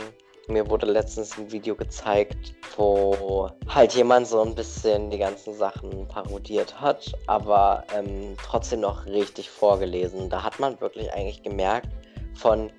mir 0.49 0.69
wurde 0.69 0.87
letztens 0.87 1.37
ein 1.39 1.51
Video 1.51 1.75
gezeigt, 1.75 2.55
wo 2.77 3.51
halt 3.69 3.95
jemand 3.95 4.27
so 4.27 4.41
ein 4.43 4.55
bisschen 4.55 5.11
die 5.11 5.19
ganzen 5.19 5.55
Sachen 5.55 6.07
parodiert 6.09 6.81
hat, 6.81 7.13
aber 7.27 7.85
ähm, 7.95 8.37
trotzdem 8.45 8.81
noch 8.81 9.07
richtig 9.07 9.51
vorgelesen. 9.51 10.31
Da 10.31 10.43
hat 10.43 10.59
man 10.61 10.81
wirklich 10.81 11.13
eigentlich 11.13 11.43
gemerkt, 11.43 11.89
von, 12.35 12.71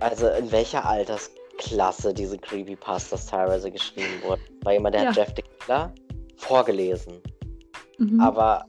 also 0.00 0.28
in 0.28 0.50
welcher 0.52 0.84
Altersklasse 0.84 2.12
diese 2.12 2.38
Creepypastas 2.38 3.26
teilweise 3.26 3.70
geschrieben 3.70 4.22
wurden. 4.24 4.42
War 4.62 4.72
jemand, 4.72 4.94
der 4.94 5.08
hat 5.08 5.16
Ja. 5.16 5.22
Jeff 5.22 5.32
the 5.36 5.42
Killer 5.42 5.92
vorgelesen. 6.36 7.22
Mhm. 7.98 8.20
Aber, 8.20 8.66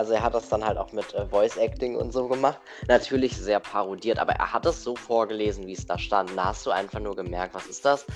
also 0.00 0.14
er 0.14 0.22
hat 0.22 0.32
das 0.32 0.48
dann 0.48 0.64
halt 0.64 0.78
auch 0.78 0.92
mit 0.92 1.12
äh, 1.12 1.26
Voice 1.26 1.58
Acting 1.58 1.94
und 1.94 2.10
so 2.10 2.26
gemacht. 2.26 2.58
Natürlich 2.88 3.36
sehr 3.36 3.60
parodiert, 3.60 4.18
aber 4.18 4.32
er 4.32 4.50
hat 4.50 4.64
es 4.64 4.82
so 4.82 4.96
vorgelesen, 4.96 5.66
wie 5.66 5.74
es 5.74 5.84
da 5.84 5.98
stand. 5.98 6.30
Da 6.36 6.46
hast 6.46 6.64
du 6.64 6.70
einfach 6.70 7.00
nur 7.00 7.14
gemerkt, 7.14 7.54
was 7.54 7.66
ist 7.66 7.84
das 7.84 8.06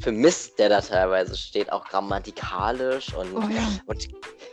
für 0.00 0.10
Mist, 0.10 0.58
der 0.58 0.68
da 0.68 0.80
teilweise 0.80 1.36
steht, 1.36 1.70
auch 1.70 1.84
grammatikalisch 1.84 3.14
und, 3.14 3.36
oh 3.36 3.48
ja. 3.48 3.68
und 3.86 4.08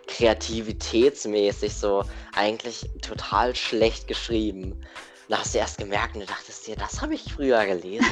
kreativitätsmäßig 0.05 1.73
so 1.73 2.03
eigentlich 2.35 2.87
total 3.01 3.55
schlecht 3.55 4.07
geschrieben. 4.07 4.79
Da 5.27 5.39
hast 5.39 5.55
du 5.55 5.57
erst 5.57 5.79
gemerkt 5.79 6.13
und 6.13 6.21
du 6.21 6.27
dachtest 6.27 6.67
dir, 6.67 6.75
das 6.75 7.01
habe 7.01 7.15
ich 7.15 7.33
früher 7.33 7.65
gelesen. 7.65 8.05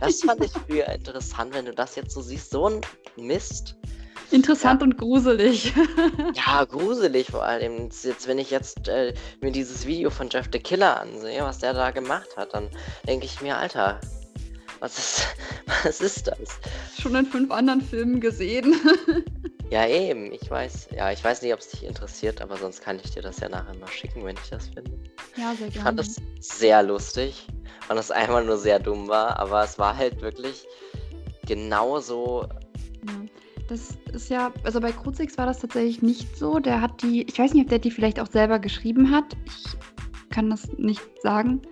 Das 0.00 0.22
fand 0.22 0.42
ich 0.42 0.52
früher 0.52 0.88
interessant, 0.88 1.52
wenn 1.52 1.66
du 1.66 1.74
das 1.74 1.96
jetzt 1.96 2.12
so 2.12 2.22
siehst. 2.22 2.50
So 2.50 2.66
ein 2.66 2.80
Mist. 3.16 3.75
Interessant 4.30 4.82
und 4.82 4.98
gruselig. 4.98 5.72
Ja, 6.34 6.64
gruselig 6.64 7.28
vor 7.30 7.44
allem. 7.44 7.88
Jetzt, 8.02 8.26
wenn 8.26 8.38
ich 8.38 8.50
jetzt 8.50 8.88
äh, 8.88 9.14
mir 9.40 9.52
dieses 9.52 9.86
Video 9.86 10.10
von 10.10 10.28
Jeff 10.28 10.48
the 10.52 10.58
Killer 10.58 11.00
ansehe, 11.00 11.42
was 11.42 11.58
der 11.58 11.74
da 11.74 11.90
gemacht 11.90 12.36
hat, 12.36 12.52
dann 12.54 12.68
denke 13.06 13.26
ich 13.26 13.40
mir, 13.40 13.56
Alter, 13.56 14.00
was 14.80 14.98
ist, 14.98 15.26
was 15.84 16.00
ist 16.00 16.26
das? 16.26 16.58
Schon 17.00 17.14
in 17.14 17.26
fünf 17.26 17.50
anderen 17.50 17.80
Filmen 17.80 18.20
gesehen. 18.20 18.74
Ja, 19.70 19.86
eben, 19.88 20.30
ich 20.30 20.48
weiß. 20.48 20.90
Ja, 20.94 21.10
ich 21.10 21.24
weiß 21.24 21.42
nicht, 21.42 21.52
ob 21.52 21.58
es 21.58 21.70
dich 21.70 21.84
interessiert, 21.84 22.40
aber 22.40 22.56
sonst 22.56 22.82
kann 22.82 23.00
ich 23.02 23.10
dir 23.10 23.22
das 23.22 23.40
ja 23.40 23.48
nachher 23.48 23.74
mal 23.74 23.88
schicken, 23.88 24.24
wenn 24.24 24.36
ich 24.36 24.48
das 24.48 24.68
finde. 24.68 24.92
ja, 25.36 25.54
sehr 25.56 25.66
Ich 25.66 25.78
fand 25.78 25.98
das 25.98 26.16
sehr 26.38 26.84
lustig 26.84 27.48
und 27.88 27.98
es 27.98 28.12
einmal 28.12 28.44
nur 28.44 28.58
sehr 28.58 28.78
dumm 28.78 29.08
war, 29.08 29.38
aber 29.40 29.64
es 29.64 29.76
war 29.76 29.96
halt 29.96 30.20
wirklich 30.20 30.66
genauso. 31.46 32.46
Das 33.68 33.96
ist 34.12 34.30
ja, 34.30 34.52
also 34.64 34.80
bei 34.80 34.92
Kruzix 34.92 35.36
war 35.38 35.46
das 35.46 35.58
tatsächlich 35.58 36.02
nicht 36.02 36.36
so. 36.36 36.58
Der 36.58 36.80
hat 36.80 37.02
die, 37.02 37.22
ich 37.22 37.38
weiß 37.38 37.54
nicht, 37.54 37.64
ob 37.64 37.70
der 37.70 37.78
die 37.80 37.90
vielleicht 37.90 38.20
auch 38.20 38.30
selber 38.30 38.58
geschrieben 38.58 39.10
hat. 39.10 39.36
Ich 39.44 39.76
kann 40.30 40.50
das 40.50 40.68
nicht 40.78 41.02
sagen. 41.22 41.62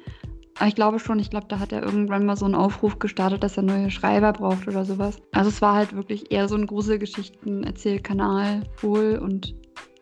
Aber 0.59 0.69
ich 0.69 0.75
glaube 0.75 0.99
schon, 1.01 1.19
ich 1.19 1.31
glaube, 1.31 1.47
da 1.49 1.59
hat 1.59 1.73
er 1.73 1.83
irgendwann 1.83 2.27
mal 2.27 2.37
so 2.37 2.45
einen 2.45 2.55
Aufruf 2.55 2.99
gestartet, 2.99 3.43
dass 3.43 3.57
er 3.57 3.65
neue 3.65 3.91
Schreiber 3.91 4.33
braucht 4.33 4.69
oder 4.69 4.85
sowas. 4.85 5.17
Also 5.33 5.51
es 5.51 5.61
war 5.61 5.75
halt 5.75 5.95
wirklich 5.95 6.31
eher 6.31 6.49
so 6.49 6.55
ein 6.55 6.67
Gruselgeschichten-Erzählkanal 6.67 8.63
wohl 8.81 9.19
und 9.21 9.55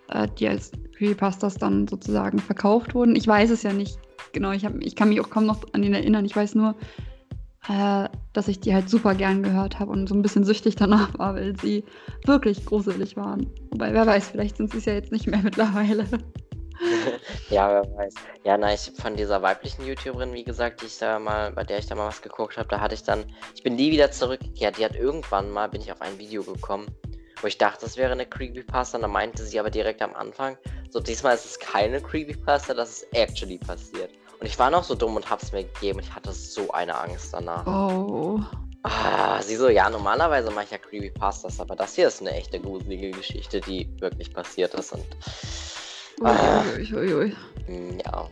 äh, 0.08 0.28
die 0.38 0.48
als 0.48 0.72
Creepypastas 0.96 1.54
dann 1.54 1.88
sozusagen 1.88 2.38
verkauft 2.38 2.94
wurden. 2.94 3.16
Ich 3.16 3.26
weiß 3.26 3.50
es 3.50 3.62
ja 3.62 3.72
nicht 3.72 3.98
genau, 4.32 4.52
ich, 4.52 4.64
hab, 4.64 4.74
ich 4.80 4.96
kann 4.96 5.08
mich 5.08 5.20
auch 5.20 5.30
kaum 5.30 5.46
noch 5.46 5.62
an 5.72 5.82
ihn 5.82 5.94
erinnern. 5.94 6.24
Ich 6.24 6.34
weiß 6.34 6.54
nur, 6.54 6.74
äh, 7.68 8.08
dass 8.32 8.48
ich 8.48 8.60
die 8.60 8.74
halt 8.74 8.88
super 8.88 9.14
gern 9.14 9.42
gehört 9.42 9.78
habe 9.78 9.92
und 9.92 10.08
so 10.08 10.14
ein 10.14 10.22
bisschen 10.22 10.44
süchtig 10.44 10.74
danach 10.76 11.16
war, 11.18 11.34
weil 11.34 11.58
sie 11.60 11.84
wirklich 12.26 12.64
gruselig 12.66 13.16
waren. 13.16 13.48
Wobei, 13.70 13.92
wer 13.92 14.06
weiß, 14.06 14.28
vielleicht 14.28 14.56
sind 14.56 14.72
sie 14.72 14.78
es 14.78 14.84
ja 14.84 14.94
jetzt 14.94 15.12
nicht 15.12 15.26
mehr 15.26 15.40
mittlerweile. 15.42 16.06
ja, 17.50 17.70
wer 17.70 17.96
weiß. 17.96 18.14
Ja, 18.44 18.56
na, 18.58 18.74
ich 18.74 18.90
von 18.96 19.16
dieser 19.16 19.42
weiblichen 19.42 19.86
YouTuberin, 19.86 20.32
wie 20.32 20.42
gesagt, 20.42 20.82
die 20.82 20.86
ich 20.86 20.98
da 20.98 21.18
mal, 21.18 21.52
bei 21.52 21.62
der 21.62 21.78
ich 21.78 21.86
da 21.86 21.94
mal 21.94 22.08
was 22.08 22.22
geguckt 22.22 22.56
habe, 22.56 22.68
da 22.68 22.80
hatte 22.80 22.94
ich 22.94 23.04
dann, 23.04 23.24
ich 23.54 23.62
bin 23.62 23.76
nie 23.76 23.92
wieder 23.92 24.10
zurückgekehrt. 24.10 24.78
Die 24.78 24.84
hat 24.84 24.96
irgendwann 24.96 25.50
mal, 25.50 25.68
bin 25.68 25.80
ich 25.80 25.92
auf 25.92 26.00
ein 26.00 26.18
Video 26.18 26.42
gekommen, 26.42 26.86
wo 27.40 27.46
ich 27.46 27.58
dachte, 27.58 27.82
das 27.82 27.96
wäre 27.96 28.12
eine 28.12 28.26
Creepypasta, 28.26 28.98
und 28.98 29.02
dann 29.02 29.12
meinte 29.12 29.44
sie 29.44 29.60
aber 29.60 29.70
direkt 29.70 30.02
am 30.02 30.14
Anfang, 30.14 30.56
so 30.90 30.98
diesmal 30.98 31.34
ist 31.34 31.44
es 31.44 31.58
keine 31.58 32.00
Creepypasta, 32.00 32.74
das 32.74 32.90
ist 32.90 33.16
actually 33.16 33.58
passiert. 33.58 34.10
Und 34.42 34.48
ich 34.48 34.58
war 34.58 34.72
noch 34.72 34.82
so 34.82 34.96
dumm 34.96 35.14
und 35.14 35.30
hab's 35.30 35.52
mir 35.52 35.62
gegeben. 35.62 36.00
Ich 36.00 36.12
hatte 36.12 36.32
so 36.32 36.72
eine 36.72 36.98
Angst 36.98 37.32
danach. 37.32 37.64
Oh. 37.64 38.40
Ah, 38.82 39.40
sie 39.40 39.54
so, 39.54 39.68
ja, 39.68 39.88
normalerweise 39.88 40.50
mache 40.50 40.64
ich 40.64 40.70
ja 40.72 40.78
Creepypastas, 40.78 41.60
aber 41.60 41.76
das 41.76 41.94
hier 41.94 42.08
ist 42.08 42.20
eine 42.20 42.32
echte 42.32 42.58
gruselige 42.58 43.12
Geschichte, 43.12 43.60
die 43.60 43.88
wirklich 44.00 44.34
passiert 44.34 44.74
ist. 44.74 44.94
Und, 44.94 45.06
ah, 46.24 46.64
ui, 46.76 46.92
ui, 46.92 47.14
ui. 47.14 47.36
Hm, 47.66 48.00
ja. 48.04 48.28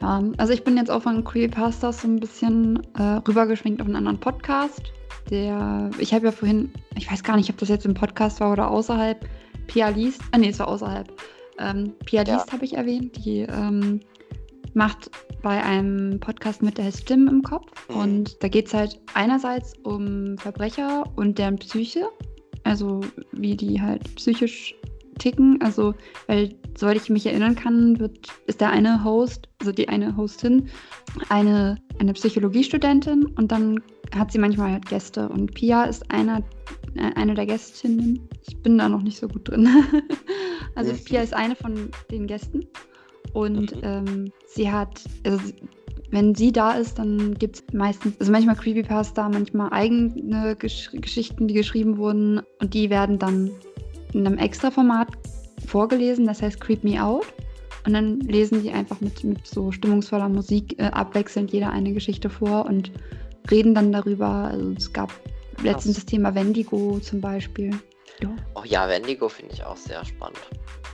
Ja, 0.00 0.22
also 0.38 0.52
ich 0.52 0.64
bin 0.64 0.76
jetzt 0.76 0.90
auch 0.90 1.02
von 1.02 1.22
Creepypastas 1.22 2.02
so 2.02 2.08
ein 2.08 2.18
bisschen 2.18 2.82
äh, 2.98 3.20
rübergeschwenkt 3.28 3.80
auf 3.80 3.86
einen 3.86 3.94
anderen 3.94 4.18
Podcast. 4.18 4.92
Der, 5.30 5.88
ich 6.00 6.12
habe 6.12 6.26
ja 6.26 6.32
vorhin, 6.32 6.72
ich 6.96 7.08
weiß 7.08 7.22
gar 7.22 7.36
nicht, 7.36 7.48
ob 7.48 7.58
das 7.58 7.68
jetzt 7.68 7.86
im 7.86 7.94
Podcast 7.94 8.40
war 8.40 8.50
oder 8.50 8.68
außerhalb, 8.68 9.24
Pia 9.68 9.90
Liest, 9.90 10.20
ah 10.32 10.38
nee, 10.38 10.48
es 10.48 10.58
war 10.58 10.66
außerhalb. 10.66 11.06
Ähm, 11.60 11.94
Pia 12.06 12.24
ja. 12.24 12.34
Liest 12.34 12.52
habe 12.52 12.64
ich 12.64 12.74
erwähnt, 12.74 13.24
die 13.24 13.42
ähm, 13.42 14.00
macht 14.78 15.10
bei 15.42 15.62
einem 15.62 16.20
Podcast 16.20 16.62
mit, 16.62 16.78
der 16.78 16.86
heißt 16.86 17.02
Stimmen 17.02 17.28
im 17.28 17.42
Kopf. 17.42 17.66
Mhm. 17.88 17.96
Und 17.96 18.42
da 18.42 18.48
geht 18.48 18.68
es 18.68 18.74
halt 18.74 18.98
einerseits 19.12 19.74
um 19.82 20.38
Verbrecher 20.38 21.04
und 21.16 21.36
deren 21.36 21.56
Psyche, 21.56 22.08
also 22.62 23.00
wie 23.32 23.56
die 23.56 23.82
halt 23.82 24.14
psychisch 24.14 24.74
ticken. 25.18 25.60
Also, 25.60 25.94
weil, 26.28 26.54
soweit 26.76 26.96
ich 26.96 27.10
mich 27.10 27.26
erinnern 27.26 27.56
kann, 27.56 27.98
wird, 27.98 28.28
ist 28.46 28.60
der 28.60 28.70
eine 28.70 29.02
Host, 29.02 29.48
also 29.58 29.72
die 29.72 29.88
eine 29.88 30.16
Hostin, 30.16 30.68
eine, 31.28 31.76
eine 31.98 32.12
Psychologiestudentin 32.12 33.26
und 33.36 33.50
dann 33.50 33.82
hat 34.14 34.30
sie 34.30 34.38
manchmal 34.38 34.70
halt 34.70 34.86
Gäste. 34.86 35.28
Und 35.28 35.54
Pia 35.54 35.84
ist 35.84 36.08
einer, 36.12 36.38
äh, 36.94 37.12
eine 37.16 37.34
der 37.34 37.46
Gästinnen. 37.46 38.28
Ich 38.46 38.56
bin 38.62 38.78
da 38.78 38.88
noch 38.88 39.02
nicht 39.02 39.18
so 39.18 39.26
gut 39.26 39.48
drin. 39.48 39.68
also, 40.76 40.94
Pia 41.04 41.20
ist 41.20 41.34
eine 41.34 41.56
von 41.56 41.90
den 42.12 42.28
Gästen. 42.28 42.64
Und 43.32 43.76
mhm. 43.76 43.82
ähm, 43.82 44.32
sie 44.46 44.70
hat, 44.70 45.02
also 45.24 45.40
wenn 46.10 46.34
sie 46.34 46.52
da 46.52 46.72
ist, 46.72 46.98
dann 46.98 47.34
gibt 47.34 47.56
es 47.56 47.64
meistens, 47.72 48.18
also 48.18 48.32
manchmal 48.32 48.56
Creepypasta, 48.56 49.28
manchmal 49.28 49.70
eigene 49.72 50.56
Gesch 50.56 50.90
Geschichten, 50.92 51.48
die 51.48 51.54
geschrieben 51.54 51.98
wurden 51.98 52.40
und 52.60 52.74
die 52.74 52.88
werden 52.88 53.18
dann 53.18 53.50
in 54.14 54.26
einem 54.26 54.38
extra 54.38 54.70
Format 54.70 55.08
vorgelesen, 55.66 56.26
das 56.26 56.40
heißt 56.40 56.60
Creep 56.60 56.82
Me 56.82 57.02
Out. 57.02 57.26
Und 57.86 57.94
dann 57.94 58.20
lesen 58.20 58.62
die 58.62 58.70
einfach 58.70 59.00
mit, 59.00 59.22
mit 59.24 59.46
so 59.46 59.72
stimmungsvoller 59.72 60.28
Musik 60.28 60.78
äh, 60.78 60.84
abwechselnd 60.84 61.52
jeder 61.52 61.70
eine 61.70 61.92
Geschichte 61.92 62.28
vor 62.28 62.66
und 62.66 62.90
reden 63.50 63.74
dann 63.74 63.92
darüber. 63.92 64.26
Also 64.26 64.72
es 64.76 64.92
gab 64.92 65.12
letztens 65.62 65.96
das 65.96 66.04
Thema 66.04 66.34
Wendigo 66.34 66.98
zum 67.00 67.20
Beispiel. 67.20 67.70
Ja. 68.20 68.34
Oh 68.54 68.64
ja, 68.64 68.88
Wendigo 68.88 69.28
finde 69.28 69.54
ich 69.54 69.64
auch 69.64 69.76
sehr 69.76 70.04
spannend. 70.04 70.38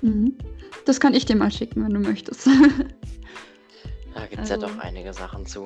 Mhm. 0.04 0.36
Das 0.84 1.00
kann 1.00 1.14
ich 1.14 1.24
dir 1.24 1.34
mal 1.34 1.50
schicken, 1.50 1.82
wenn 1.82 1.94
du 1.94 2.00
möchtest. 2.00 2.46
da 2.46 2.52
gibt 4.26 4.42
es 4.42 4.50
also, 4.50 4.66
ja 4.66 4.72
doch 4.72 4.78
einige 4.78 5.14
Sachen 5.14 5.46
zu. 5.46 5.64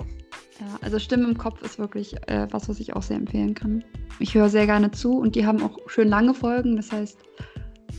Ja, 0.60 0.78
also 0.80 1.00
Stimme 1.00 1.24
im 1.24 1.36
Kopf 1.36 1.60
ist 1.62 1.80
wirklich 1.80 2.14
äh, 2.28 2.46
was, 2.50 2.68
was 2.68 2.78
ich 2.78 2.94
auch 2.94 3.02
sehr 3.02 3.16
empfehlen 3.16 3.54
kann. 3.54 3.84
Ich 4.20 4.34
höre 4.34 4.48
sehr 4.48 4.66
gerne 4.66 4.92
zu 4.92 5.18
und 5.18 5.34
die 5.34 5.44
haben 5.44 5.60
auch 5.62 5.76
schön 5.88 6.08
lange 6.08 6.34
Folgen, 6.34 6.76
das 6.76 6.92
heißt, 6.92 7.18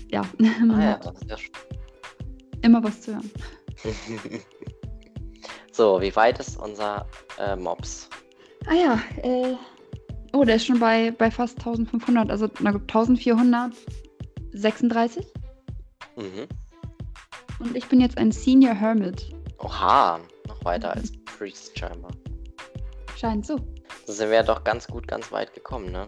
ja, 0.08 0.22
man 0.38 0.72
ah, 0.72 0.82
ja, 0.82 0.92
hat 1.06 1.18
ja 1.28 1.36
immer 2.62 2.82
was 2.84 3.02
zu 3.02 3.16
hören. 3.16 3.30
so, 5.74 6.00
wie 6.00 6.16
weit 6.16 6.40
ist 6.40 6.58
unser 6.58 7.06
äh, 7.38 7.58
Mops? 7.58 8.10
Ah 8.66 8.76
ja, 8.76 8.98
äh, 9.24 9.58
oh, 10.34 10.46
der 10.46 10.56
ist 10.56 10.66
schon 10.66 10.80
bei, 10.80 11.12
bei 11.12 11.30
fast 11.32 11.60
1500, 11.60 12.32
also 12.32 12.48
na, 12.62 12.72
1436. 12.72 15.28
Mhm. 16.20 16.48
Und 17.60 17.76
ich 17.76 17.88
bin 17.88 18.02
jetzt 18.02 18.18
ein 18.18 18.32
Senior 18.32 18.74
Hermit. 18.74 19.34
Oha, 19.60 20.20
noch 20.48 20.66
weiter 20.66 20.94
als 20.94 21.12
Priest 21.26 21.78
scheinbar. 21.78 22.12
Scheint 23.18 23.46
so. 23.46 23.58
Da 24.06 24.14
sind 24.14 24.30
wir 24.30 24.38
ja 24.38 24.44
doch 24.44 24.64
ganz 24.64 24.88
gut, 24.88 25.08
ganz 25.08 25.32
weit 25.32 25.54
gekommen, 25.54 25.92
ne? 25.92 26.08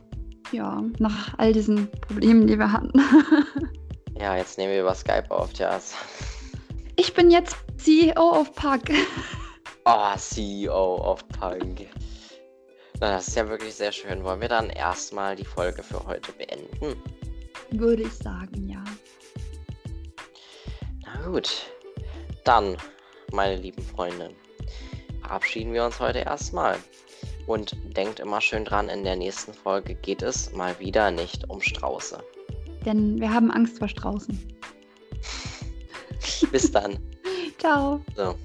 Ja, 0.51 0.83
nach 0.99 1.37
all 1.37 1.53
diesen 1.53 1.89
Problemen, 1.91 2.47
die 2.47 2.57
wir 2.57 2.71
hatten. 2.71 2.91
ja, 4.19 4.35
jetzt 4.35 4.57
nehmen 4.57 4.73
wir 4.73 4.81
über 4.81 4.95
Skype 4.95 5.29
auf, 5.29 5.53
ja. 5.53 5.79
Ich 6.97 7.13
bin 7.13 7.31
jetzt 7.31 7.55
CEO 7.77 8.39
of 8.39 8.53
Pug. 8.55 8.81
oh, 9.85 10.15
CEO 10.17 10.95
of 10.95 11.27
Pug. 11.29 11.87
Na, 12.99 13.11
das 13.11 13.29
ist 13.29 13.35
ja 13.35 13.47
wirklich 13.49 13.73
sehr 13.73 13.91
schön. 13.91 14.23
Wollen 14.23 14.41
wir 14.41 14.49
dann 14.49 14.69
erstmal 14.69 15.35
die 15.35 15.45
Folge 15.45 15.83
für 15.83 16.05
heute 16.05 16.33
beenden? 16.33 17.01
Würde 17.71 18.03
ich 18.03 18.13
sagen, 18.13 18.69
ja. 18.69 18.83
Na 21.13 21.27
gut. 21.27 21.67
Dann, 22.43 22.77
meine 23.31 23.55
lieben 23.55 23.81
Freunde, 23.81 24.33
verabschieden 25.21 25.73
wir 25.73 25.85
uns 25.85 25.99
heute 25.99 26.19
erstmal. 26.19 26.77
Und 27.47 27.75
denkt 27.97 28.19
immer 28.19 28.39
schön 28.39 28.65
dran, 28.65 28.87
in 28.87 29.03
der 29.03 29.15
nächsten 29.15 29.53
Folge 29.53 29.95
geht 29.95 30.21
es 30.21 30.51
mal 30.53 30.79
wieder 30.79 31.11
nicht 31.11 31.49
um 31.49 31.59
Strauße. 31.59 32.23
Denn 32.85 33.19
wir 33.19 33.33
haben 33.33 33.51
Angst 33.51 33.79
vor 33.79 33.87
Straußen. 33.87 34.57
Bis 36.51 36.71
dann. 36.71 36.99
Ciao. 37.57 38.01
So. 38.15 38.35